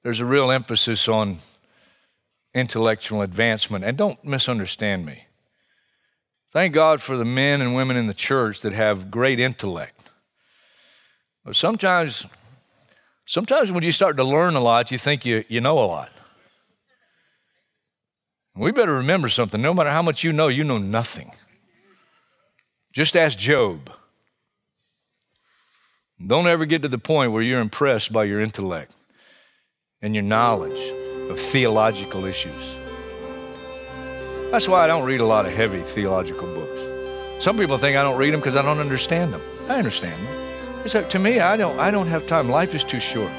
there's 0.02 0.20
a 0.20 0.24
real 0.24 0.50
emphasis 0.50 1.08
on 1.08 1.38
intellectual 2.54 3.22
advancement. 3.22 3.84
And 3.84 3.96
don't 3.96 4.22
misunderstand 4.24 5.04
me. 5.04 5.26
Thank 6.52 6.74
God 6.74 7.00
for 7.00 7.16
the 7.16 7.24
men 7.24 7.62
and 7.62 7.74
women 7.74 7.96
in 7.96 8.06
the 8.06 8.14
church 8.14 8.60
that 8.60 8.72
have 8.72 9.10
great 9.10 9.40
intellect. 9.40 10.02
But 11.44 11.56
sometimes 11.56 12.26
Sometimes 13.32 13.72
when 13.72 13.82
you 13.82 13.92
start 13.92 14.18
to 14.18 14.24
learn 14.24 14.56
a 14.56 14.60
lot, 14.60 14.90
you 14.90 14.98
think 14.98 15.24
you, 15.24 15.42
you 15.48 15.58
know 15.58 15.78
a 15.78 15.88
lot. 15.88 16.12
We 18.54 18.72
better 18.72 18.92
remember 18.92 19.30
something. 19.30 19.62
No 19.62 19.72
matter 19.72 19.88
how 19.88 20.02
much 20.02 20.22
you 20.22 20.32
know, 20.32 20.48
you 20.48 20.64
know 20.64 20.76
nothing. 20.76 21.32
Just 22.92 23.16
ask 23.16 23.38
Job. 23.38 23.90
Don't 26.26 26.46
ever 26.46 26.66
get 26.66 26.82
to 26.82 26.88
the 26.88 26.98
point 26.98 27.32
where 27.32 27.40
you're 27.42 27.62
impressed 27.62 28.12
by 28.12 28.24
your 28.24 28.38
intellect 28.38 28.94
and 30.02 30.14
your 30.14 30.24
knowledge 30.24 30.92
of 31.30 31.40
theological 31.40 32.26
issues. 32.26 32.76
That's 34.50 34.68
why 34.68 34.84
I 34.84 34.86
don't 34.86 35.06
read 35.06 35.20
a 35.20 35.26
lot 35.26 35.46
of 35.46 35.54
heavy 35.54 35.80
theological 35.80 36.54
books. 36.54 37.42
Some 37.42 37.56
people 37.56 37.78
think 37.78 37.96
I 37.96 38.02
don't 38.02 38.18
read 38.18 38.34
them 38.34 38.40
because 38.40 38.56
I 38.56 38.62
don't 38.62 38.78
understand 38.78 39.32
them. 39.32 39.40
I 39.70 39.78
understand 39.78 40.20
them. 40.22 40.51
Like, 40.84 41.08
to 41.10 41.18
me, 41.18 41.40
I 41.40 41.56
don't, 41.56 41.78
I 41.78 41.90
don't 41.90 42.08
have 42.08 42.26
time. 42.26 42.50
Life 42.50 42.74
is 42.74 42.84
too 42.84 43.00
short. 43.00 43.30